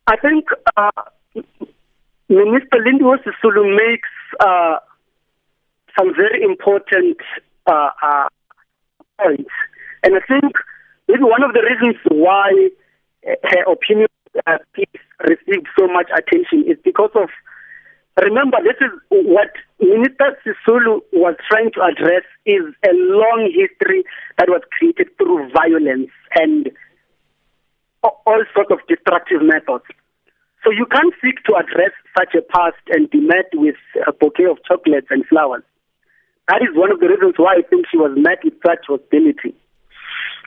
I 0.07 0.15
think 0.17 0.45
uh, 0.75 0.91
Minister 2.29 2.77
Lindiwe 2.85 3.17
Sisulu 3.23 3.75
makes 3.75 4.09
uh, 4.39 4.77
some 5.97 6.13
very 6.15 6.43
important 6.43 7.17
uh, 7.65 7.89
uh, 8.01 8.27
points, 9.19 9.51
and 10.03 10.15
I 10.15 10.19
think 10.27 10.53
Maybe 11.07 11.23
one 11.23 11.43
of 11.43 11.53
the 11.53 11.63
reasons 11.63 11.95
why 12.11 12.51
her 13.23 13.63
opinion 13.71 14.07
received 15.23 15.67
so 15.79 15.87
much 15.87 16.09
attention 16.11 16.69
is 16.69 16.77
because 16.83 17.11
of, 17.15 17.29
remember, 18.21 18.57
this 18.61 18.75
is 18.81 18.91
what 19.09 19.51
Minister 19.79 20.37
Sisulu 20.43 20.99
was 21.13 21.35
trying 21.49 21.71
to 21.73 21.81
address 21.81 22.23
is 22.45 22.63
a 22.85 22.91
long 22.93 23.49
history 23.55 24.03
that 24.37 24.49
was 24.49 24.61
created 24.77 25.07
through 25.17 25.49
violence 25.51 26.11
and 26.35 26.69
all 28.03 28.43
sorts 28.53 28.71
of 28.71 28.79
destructive 28.87 29.41
methods. 29.41 29.85
So 30.63 30.71
you 30.71 30.85
can't 30.85 31.13
seek 31.23 31.43
to 31.45 31.55
address 31.55 31.93
such 32.17 32.35
a 32.35 32.41
past 32.41 32.81
and 32.89 33.09
be 33.09 33.19
met 33.19 33.47
with 33.53 33.79
a 34.05 34.11
bouquet 34.11 34.45
of 34.45 34.57
chocolates 34.67 35.07
and 35.09 35.25
flowers. 35.27 35.63
That 36.47 36.61
is 36.61 36.75
one 36.75 36.91
of 36.91 36.99
the 36.99 37.07
reasons 37.07 37.35
why 37.37 37.59
I 37.59 37.61
think 37.69 37.85
she 37.91 37.97
was 37.97 38.15
met 38.15 38.39
with 38.43 38.55
such 38.65 38.87
hostility. 38.87 39.55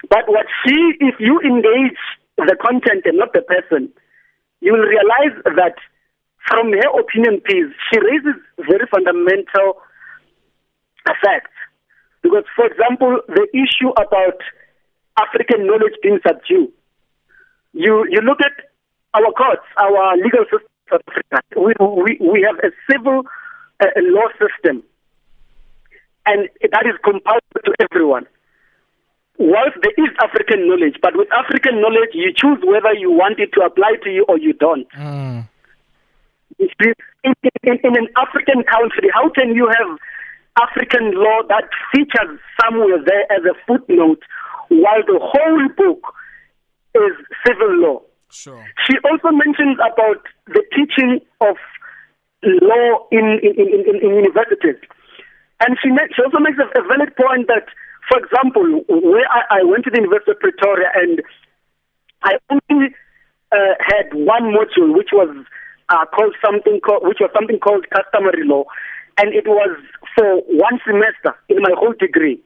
But 0.08 0.28
what 0.28 0.46
she, 0.64 0.76
if 1.00 1.20
you 1.20 1.40
engage 1.40 2.00
the 2.36 2.56
content 2.56 3.04
and 3.04 3.18
not 3.18 3.32
the 3.32 3.42
person, 3.42 3.92
you 4.60 4.72
will 4.72 4.88
realize 4.88 5.36
that 5.44 5.76
from 6.48 6.72
her 6.72 6.90
opinion 7.00 7.40
piece, 7.44 7.72
she 7.92 8.00
raises 8.00 8.40
very 8.64 8.88
fundamental 8.88 9.80
facts. 11.04 11.52
Because, 12.22 12.44
for 12.56 12.66
example, 12.66 13.20
the 13.28 13.46
issue 13.52 13.90
about 13.96 14.40
African 15.20 15.66
knowledge 15.66 15.96
being 16.02 16.18
subdued, 16.26 16.72
you, 17.72 18.06
you 18.10 18.20
look 18.20 18.38
at 18.40 18.52
our 19.14 19.32
courts, 19.32 19.66
our 19.76 20.16
legal 20.16 20.44
system, 20.44 20.66
we, 21.56 21.72
we, 21.80 22.18
we 22.20 22.46
have 22.46 22.58
a 22.64 22.70
civil 22.90 23.22
uh, 23.80 23.86
law 23.96 24.28
system, 24.32 24.82
and 26.26 26.48
that 26.62 26.86
is 26.86 26.94
compulsory 27.02 27.62
to 27.64 27.74
everyone. 27.90 28.26
whilst 29.40 29.76
there 29.82 29.96
is 29.96 30.12
African 30.22 30.68
knowledge, 30.68 30.96
but 31.00 31.16
with 31.16 31.28
African 31.32 31.80
knowledge, 31.80 32.12
you 32.12 32.30
choose 32.36 32.58
whether 32.62 32.92
you 32.92 33.10
want 33.10 33.40
it 33.40 33.52
to 33.54 33.62
apply 33.62 33.96
to 34.04 34.10
you 34.10 34.24
or 34.28 34.38
you 34.38 34.52
don't. 34.52 34.86
Mm. 34.92 35.48
In, 36.58 36.68
in, 37.24 37.78
in 37.82 37.96
an 37.96 38.08
African 38.16 38.62
country, 38.64 39.08
how 39.14 39.30
can 39.30 39.54
you 39.54 39.66
have 39.66 39.98
African 40.60 41.12
law 41.14 41.40
that 41.48 41.64
features 41.90 42.38
somewhere 42.60 43.02
there 43.02 43.24
as 43.32 43.42
a 43.48 43.54
footnote 43.66 44.20
while 44.68 45.02
the 45.06 45.18
whole 45.18 45.68
book 45.74 46.02
is 46.04 46.04
civil 46.04 46.08
law? 46.12 46.28
Sure. 48.30 48.64
She 48.86 48.96
also 49.04 49.34
mentions 49.34 49.78
about 49.82 50.22
the 50.46 50.62
teaching 50.74 51.20
of 51.40 51.56
law 52.42 53.06
in, 53.10 53.38
in, 53.42 53.54
in, 53.58 53.96
in, 54.00 54.14
universities. 54.14 54.80
And 55.60 55.76
she, 55.82 55.90
she 56.14 56.22
also 56.22 56.38
makes 56.40 56.56
a, 56.58 56.66
a 56.78 56.82
valid 56.88 57.14
point 57.16 57.48
that, 57.48 57.66
for 58.08 58.18
example, 58.18 58.84
where 58.88 59.28
I, 59.28 59.60
I 59.60 59.64
went 59.64 59.84
to 59.84 59.90
the 59.90 60.00
University 60.00 60.32
of 60.32 60.40
Pretoria 60.40 60.88
and 60.94 61.20
I 62.22 62.36
only 62.50 62.94
uh, 63.52 63.74
had 63.80 64.14
one 64.14 64.54
module 64.54 64.96
which 64.96 65.10
was 65.12 65.28
uh, 65.88 66.04
called 66.14 66.34
something 66.44 66.80
called, 66.80 67.02
which 67.02 67.18
was 67.20 67.30
something 67.34 67.58
called 67.58 67.86
customary 67.90 68.46
law, 68.46 68.64
and 69.18 69.34
it 69.34 69.46
was 69.46 69.76
for 70.16 70.40
one 70.46 70.78
semester 70.86 71.34
in 71.48 71.58
my 71.60 71.74
whole 71.76 71.94
degree. 71.98 72.40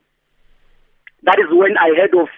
That 1.24 1.38
is 1.38 1.46
when 1.50 1.76
I 1.78 1.92
heard 1.96 2.14
of 2.14 2.28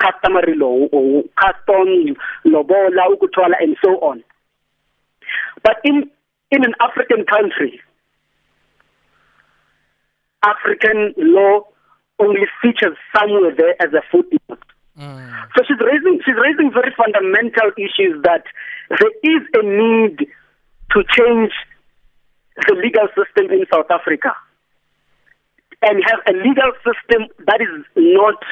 customary 0.00 0.54
law, 0.56 0.86
or 0.92 1.24
custom, 1.40 2.16
lobola, 2.44 3.10
ukutwala, 3.10 3.54
and 3.60 3.76
so 3.84 3.98
on. 4.00 4.22
But 5.62 5.76
in 5.84 6.10
in 6.50 6.64
an 6.64 6.74
African 6.80 7.24
country, 7.26 7.80
African 10.44 11.14
law 11.16 11.66
only 12.18 12.46
features 12.62 12.96
somewhere 13.16 13.54
there 13.56 13.74
as 13.80 13.92
a 13.92 14.02
footnote. 14.10 14.62
Mm. 14.98 15.48
So 15.56 15.62
she's 15.66 15.78
raising 15.80 16.20
she's 16.24 16.34
raising 16.34 16.72
very 16.72 16.92
fundamental 16.96 17.70
issues 17.76 18.22
that 18.24 18.44
there 18.90 19.14
is 19.22 19.42
a 19.54 19.62
need 19.62 20.26
to 20.92 21.04
change 21.10 21.52
the 22.66 22.74
legal 22.74 23.06
system 23.14 23.52
in 23.52 23.64
South 23.72 23.90
Africa 23.90 24.34
and 25.82 26.02
have 26.04 26.20
a 26.26 26.32
legal 26.32 26.72
system 26.82 27.28
that 27.46 27.60
is 27.60 27.84
not 27.94 28.42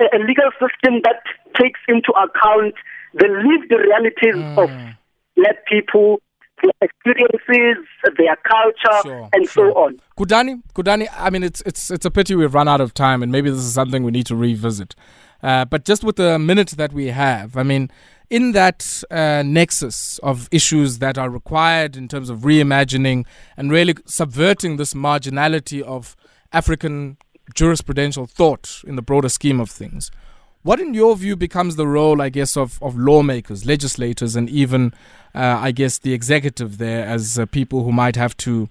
a, 0.00 0.18
legal 0.18 0.50
system 0.52 1.00
that 1.04 1.22
takes 1.60 1.80
into 1.88 2.12
account 2.12 2.74
the 3.14 3.26
lived 3.26 3.72
realities 3.72 4.34
mm. 4.34 4.58
of 4.58 4.70
black 5.36 5.64
people 5.66 6.20
their 6.62 6.72
experiences, 6.80 7.84
their 8.16 8.36
culture, 8.48 9.02
sure, 9.02 9.28
and 9.32 9.48
sure. 9.48 9.72
so 9.72 9.78
on. 9.78 10.00
Gudani, 10.18 10.60
Gudani, 10.74 11.08
I 11.16 11.30
mean, 11.30 11.42
it's 11.42 11.62
it's 11.64 11.90
it's 11.90 12.04
a 12.04 12.10
pity 12.10 12.34
we've 12.34 12.54
run 12.54 12.68
out 12.68 12.80
of 12.80 12.94
time, 12.94 13.22
and 13.22 13.30
maybe 13.30 13.50
this 13.50 13.60
is 13.60 13.72
something 13.72 14.02
we 14.02 14.10
need 14.10 14.26
to 14.26 14.36
revisit. 14.36 14.94
Uh, 15.42 15.64
but 15.64 15.84
just 15.84 16.02
with 16.02 16.16
the 16.16 16.38
minute 16.38 16.70
that 16.70 16.92
we 16.92 17.06
have, 17.06 17.56
I 17.56 17.62
mean, 17.62 17.90
in 18.28 18.52
that 18.52 19.04
uh, 19.10 19.42
nexus 19.46 20.18
of 20.18 20.48
issues 20.50 20.98
that 20.98 21.16
are 21.16 21.30
required 21.30 21.96
in 21.96 22.08
terms 22.08 22.28
of 22.28 22.40
reimagining 22.40 23.24
and 23.56 23.70
really 23.70 23.94
subverting 24.06 24.76
this 24.76 24.94
marginality 24.94 25.80
of 25.80 26.16
African 26.52 27.18
jurisprudential 27.54 28.28
thought 28.28 28.82
in 28.86 28.96
the 28.96 29.02
broader 29.02 29.28
scheme 29.28 29.60
of 29.60 29.70
things. 29.70 30.10
What, 30.62 30.80
in 30.80 30.92
your 30.92 31.16
view, 31.16 31.36
becomes 31.36 31.76
the 31.76 31.86
role, 31.86 32.20
I 32.20 32.28
guess, 32.28 32.56
of, 32.56 32.82
of 32.82 32.96
lawmakers, 32.98 33.64
legislators, 33.64 34.34
and 34.34 34.50
even, 34.50 34.92
uh, 35.34 35.58
I 35.60 35.70
guess, 35.70 35.98
the 35.98 36.12
executive 36.12 36.78
there 36.78 37.06
as 37.06 37.38
uh, 37.38 37.46
people 37.46 37.84
who 37.84 37.92
might 37.92 38.16
have 38.16 38.36
to, 38.38 38.68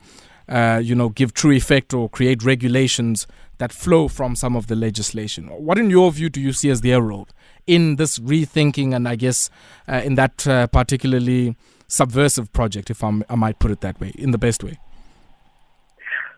uh, 0.49 0.81
you 0.83 0.95
know, 0.95 1.09
give 1.09 1.33
true 1.33 1.51
effect 1.51 1.93
or 1.93 2.09
create 2.09 2.43
regulations 2.43 3.25
that 3.57 3.71
flow 3.71 4.07
from 4.07 4.35
some 4.35 4.55
of 4.55 4.67
the 4.67 4.75
legislation? 4.75 5.47
What, 5.47 5.77
in 5.77 5.89
your 5.89 6.11
view, 6.11 6.29
do 6.29 6.41
you 6.41 6.53
see 6.53 6.69
as 6.69 6.81
their 6.81 7.01
role 7.01 7.27
in 7.65 7.95
this 7.95 8.19
rethinking 8.19 8.93
and, 8.95 9.07
I 9.07 9.15
guess, 9.15 9.49
uh, 9.87 10.01
in 10.03 10.15
that 10.15 10.45
uh, 10.45 10.67
particularly 10.67 11.55
subversive 11.87 12.51
project, 12.51 12.89
if 12.89 13.03
I'm, 13.03 13.23
i 13.29 13.35
might 13.35 13.59
put 13.59 13.71
it 13.71 13.81
that 13.81 13.99
way, 13.99 14.11
in 14.15 14.31
the 14.31 14.37
best 14.37 14.63
way? 14.63 14.77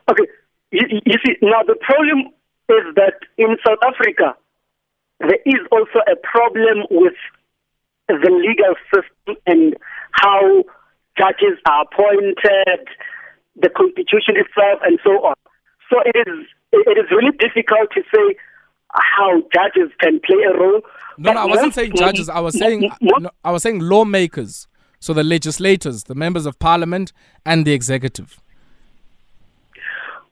Okay. 0.10 0.26
You, 0.72 1.02
you 1.06 1.18
see, 1.26 1.36
now 1.42 1.64
the 1.66 1.76
problem 1.82 2.28
is 2.70 2.96
that 2.96 3.20
in 3.38 3.58
South 3.66 3.80
Africa, 3.84 4.36
there 5.20 5.40
is 5.46 5.62
also 5.72 6.00
a 6.08 6.16
problem 6.16 6.86
with 6.92 7.16
the 8.08 8.32
legal 8.32 8.76
system 8.94 9.36
and 9.46 9.76
how 10.12 10.64
judges 11.18 11.60
are 11.66 11.84
appointed, 11.84 12.88
the 13.56 13.70
constitution 13.70 14.36
itself, 14.38 14.80
and 14.84 15.00
so 15.04 15.12
on. 15.26 15.36
So 15.90 16.00
it 16.06 16.16
is 16.28 16.46
it 16.72 16.98
is 16.98 17.10
really 17.12 17.36
difficult 17.38 17.90
to 17.96 18.02
say 18.14 18.36
how 18.92 19.42
judges 19.54 19.92
can 20.00 20.20
play 20.26 20.44
a 20.44 20.58
role. 20.58 20.82
No, 21.18 21.34
no 21.34 21.42
I 21.42 21.46
wasn't 21.46 21.74
saying 21.74 21.94
judges. 21.96 22.30
I 22.30 22.40
was 22.40 22.58
saying 22.58 22.90
no, 23.02 23.30
I 23.44 23.52
was 23.52 23.64
saying 23.64 23.80
lawmakers. 23.80 24.68
So 25.00 25.14
the 25.14 25.24
legislators, 25.24 26.04
the 26.04 26.16
members 26.16 26.46
of 26.46 26.60
parliament, 26.60 27.14
and 27.46 27.66
the 27.66 27.74
executive. 27.74 28.40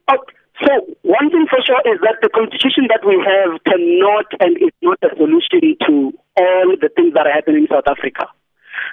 Oh, 0.10 0.24
so 0.64 0.72
one 1.04 1.30
thing 1.30 1.46
for 1.50 1.62
sure 1.62 1.82
is 1.86 2.00
that 2.02 2.18
the 2.22 2.30
constitution 2.34 2.90
that 2.90 3.06
we 3.06 3.20
have 3.22 3.62
cannot 3.68 4.26
and 4.42 4.58
is 4.58 4.74
not 4.82 4.98
a 5.06 5.14
solution 5.14 5.78
to 5.86 5.94
all 6.38 6.68
the 6.82 6.90
things 6.96 7.14
that 7.14 7.28
are 7.28 7.34
happening 7.34 7.68
in 7.68 7.70
South 7.70 7.86
Africa. 7.86 8.26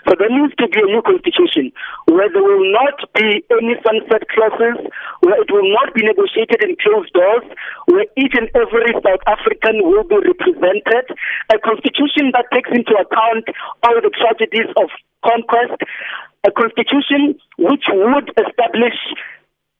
So 0.08 0.12
there 0.18 0.28
needs 0.28 0.52
to 0.60 0.68
be 0.68 0.80
a 0.80 0.88
new 0.88 1.00
constitution 1.00 1.72
where 2.08 2.28
there 2.28 2.44
will 2.44 2.68
not 2.72 3.00
be 3.16 3.40
any 3.48 3.76
sunset 3.80 4.28
clauses, 4.28 4.76
where 5.24 5.40
it 5.40 5.48
will 5.48 5.64
not 5.72 5.96
be 5.96 6.04
negotiated 6.04 6.60
in 6.60 6.76
closed 6.76 7.12
doors, 7.16 7.44
where 7.88 8.04
each 8.16 8.36
and 8.36 8.48
every 8.52 8.92
South 9.00 9.24
African 9.24 9.80
will 9.80 10.04
be 10.04 10.20
represented, 10.20 11.08
a 11.48 11.58
constitution 11.64 12.32
that 12.36 12.48
takes 12.52 12.68
into 12.72 12.92
account 12.92 13.48
all 13.84 13.96
the 14.00 14.12
tragedies 14.12 14.68
of 14.76 14.92
conquest, 15.24 15.80
a 16.44 16.52
constitution 16.52 17.40
which 17.56 17.88
would 17.88 18.28
establish 18.36 18.98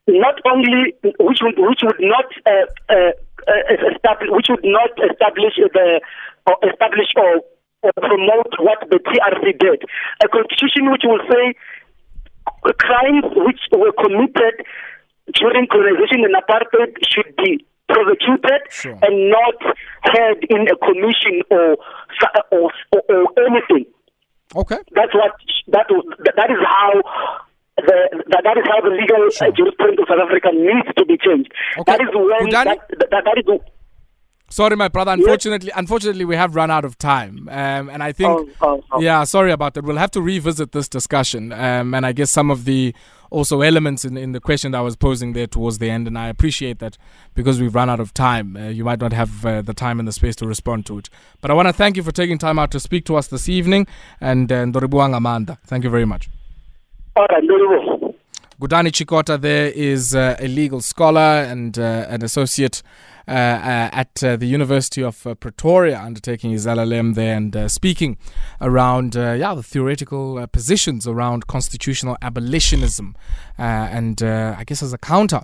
not 0.07 0.41
only 0.45 0.95
which 1.03 1.41
would 1.43 1.57
which 1.57 1.81
would 1.83 2.01
not 2.01 2.27
uh, 2.47 2.67
uh, 2.93 3.13
uh, 3.49 3.89
establish 3.93 4.29
which 4.31 4.47
would 4.49 4.65
not 4.65 4.91
establish 5.11 5.55
the 5.57 6.01
or 6.47 6.57
establish 6.69 7.09
or, 7.17 7.41
or 7.83 7.93
promote 7.97 8.53
what 8.59 8.81
the 8.91 8.99
TRC 9.01 9.59
did. 9.59 9.83
A 10.23 10.29
constitution 10.29 10.91
which 10.91 11.03
will 11.05 11.21
say 11.31 11.55
crimes 12.79 13.25
which 13.37 13.61
were 13.73 13.93
committed 13.93 14.67
during 15.33 15.67
colonization 15.69 16.25
and 16.25 16.35
apartheid 16.37 16.93
should 17.09 17.35
be 17.37 17.65
prosecuted 17.89 18.61
sure. 18.71 18.99
and 19.03 19.31
not 19.31 19.77
held 20.03 20.39
in 20.51 20.69
a 20.69 20.77
commission 20.77 21.41
or 21.51 21.77
or, 22.53 22.71
or, 22.93 23.03
or 23.09 23.47
anything. 23.47 23.87
Okay. 24.55 24.79
That's 24.93 25.15
what 25.15 25.33
that 25.69 25.87
that 26.37 26.51
is 26.51 26.59
how 26.61 27.03
the, 27.77 28.23
that, 28.31 28.43
that 28.45 28.57
is 28.57 28.65
how 28.67 28.81
the 28.81 28.91
legal 28.95 29.31
sure. 29.31 29.51
jurisprudence 29.53 30.01
of 30.01 30.07
South 30.09 30.23
Africa 30.23 30.51
needs 30.53 30.89
to 30.97 31.05
be 31.05 31.17
changed. 31.19 31.53
Okay. 31.79 31.93
That 31.93 32.01
is 32.01 32.09
when 32.15 32.51
that, 32.51 32.89
that, 33.11 33.25
that 33.25 33.39
is. 33.39 33.61
Sorry, 34.51 34.77
my 34.77 34.89
brother. 34.89 35.11
Unfortunately, 35.13 35.69
yes. 35.69 35.77
unfortunately, 35.79 36.25
we 36.25 36.37
have 36.37 36.55
run 36.55 36.71
out 36.71 36.85
of 36.85 36.97
time, 36.99 37.49
um, 37.51 37.89
and 37.89 38.03
I 38.03 38.13
think, 38.13 38.31
oh, 38.31 38.49
oh, 38.61 38.85
oh. 38.93 39.01
yeah, 39.01 39.25
sorry 39.25 39.51
about 39.51 39.75
that. 39.75 39.85
We'll 39.85 39.97
have 39.97 40.13
to 40.13 40.23
revisit 40.23 40.73
this 40.73 40.89
discussion, 40.89 41.51
um, 41.53 41.95
and 41.95 42.07
I 42.07 42.13
guess 42.13 42.31
some 42.31 42.51
of 42.51 42.65
the 42.65 42.95
also 43.31 43.63
elements 43.63 44.05
in, 44.05 44.17
in 44.17 44.31
the 44.31 44.41
question 44.41 44.71
that 44.73 44.79
I 44.79 44.83
was 44.83 44.95
posing 44.95 45.33
there 45.33 45.49
towards 45.49 45.79
the 45.79 45.91
end, 45.91 46.07
and 46.07 46.17
I 46.17 46.29
appreciate 46.29 46.79
that 46.79 46.97
because 47.35 47.61
we've 47.61 47.75
run 47.75 47.91
out 47.91 47.99
of 47.99 48.15
time. 48.15 48.57
Uh, 48.57 48.69
you 48.69 48.85
might 48.85 49.01
not 49.01 49.13
have 49.13 49.45
uh, 49.45 49.63
the 49.63 49.75
time 49.75 49.99
and 49.99 50.07
the 50.07 50.13
space 50.13 50.37
to 50.37 50.47
respond 50.47 50.87
to 50.87 50.99
it, 50.99 51.11
but 51.41 51.51
I 51.51 51.55
want 51.55 51.67
to 51.67 51.73
thank 51.73 51.97
you 51.97 52.05
for 52.05 52.13
taking 52.13 52.39
time 52.39 52.59
out 52.59 52.71
to 52.73 52.81
speak 52.81 53.07
to 53.07 53.17
us 53.17 53.27
this 53.27 53.49
evening, 53.49 53.89
and 54.21 54.53
uh, 54.53 54.59
Amanda. 54.59 55.59
Thank 55.67 55.83
you 55.83 55.91
very 55.91 56.05
much. 56.05 56.29
Gudani 58.61 58.91
Tshikota 58.91 59.41
there 59.41 59.69
is 59.69 60.17
uh, 60.17 60.37
a 60.41 60.49
legal 60.49 60.81
scholar 60.81 61.21
and 61.21 61.79
uh, 61.79 62.07
an 62.09 62.25
associate 62.25 62.83
uh, 63.27 63.31
uh 63.31 63.91
at 63.93 64.23
uh, 64.25 64.37
the 64.37 64.47
University 64.47 65.03
of 65.03 65.25
uh, 65.27 65.35
Pretoria, 65.35 65.99
undertaking 66.01 66.51
his 66.51 66.67
LLM 66.67 67.15
there 67.15 67.37
and 67.37 67.71
speaking 67.71 68.19
around 68.61 69.15
yeah 69.15 69.55
the 69.55 69.63
theoretical 69.63 70.45
positions 70.49 71.07
around 71.07 71.47
constitutional 71.47 72.17
abolitionism, 72.21 73.15
and 73.59 74.23
I 74.23 74.65
guess 74.65 74.83
as 74.83 74.93
a 74.93 74.99
counter. 74.99 75.43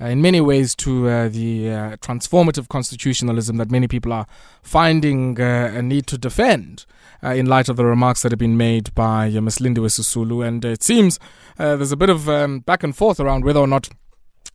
In 0.00 0.22
many 0.22 0.40
ways, 0.40 0.74
to 0.76 1.28
the 1.28 1.96
transformative 2.00 2.68
constitutionalism 2.68 3.56
that 3.58 3.70
many 3.70 3.86
people 3.86 4.12
are 4.12 4.26
finding 4.62 5.38
a 5.40 5.82
need 5.82 6.06
to 6.06 6.18
defend 6.18 6.86
uh, 7.22 7.30
in 7.30 7.46
light 7.46 7.68
of 7.68 7.76
the 7.76 7.84
remarks 7.84 8.22
that 8.22 8.32
have 8.32 8.38
been 8.38 8.56
made 8.56 8.94
by 8.94 9.28
uh, 9.28 9.40
Ms. 9.40 9.58
Lindiwe 9.58 9.88
Sisulu. 9.88 10.46
And 10.46 10.64
it 10.64 10.82
seems 10.82 11.18
uh, 11.58 11.76
there's 11.76 11.92
a 11.92 11.96
bit 11.96 12.10
of 12.10 12.28
um, 12.28 12.60
back 12.60 12.82
and 12.82 12.96
forth 12.96 13.20
around 13.20 13.44
whether 13.44 13.60
or 13.60 13.66
not 13.66 13.88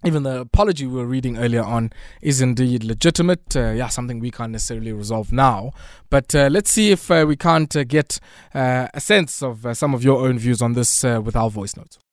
even 0.04 0.24
the 0.24 0.42
apology 0.42 0.86
we 0.86 0.98
were 0.98 1.06
reading 1.06 1.38
earlier 1.38 1.64
on 1.64 1.92
is 2.22 2.42
indeed 2.42 2.84
legitimate. 2.84 3.56
Uh, 3.56 3.72
yeah, 3.72 3.88
something 3.88 4.20
we 4.20 4.30
can't 4.30 4.52
necessarily 4.52 4.92
resolve 4.92 5.32
now. 5.32 5.72
But 6.10 6.36
uh, 6.36 6.50
let's 6.52 6.70
see 6.70 6.92
if 6.92 7.10
uh, 7.10 7.26
we 7.28 7.36
can't 7.36 7.76
uh, 7.76 7.84
get 7.84 8.20
uh, 8.54 8.88
a 8.94 9.00
sense 9.00 9.42
of 9.42 9.66
uh, 9.66 9.74
some 9.74 9.94
of 9.94 10.04
your 10.04 10.28
own 10.28 10.38
views 10.38 10.62
on 10.62 10.74
this 10.74 11.04
with 11.04 11.36
our 11.36 11.50
voice 11.50 11.76
notes. 11.76 11.98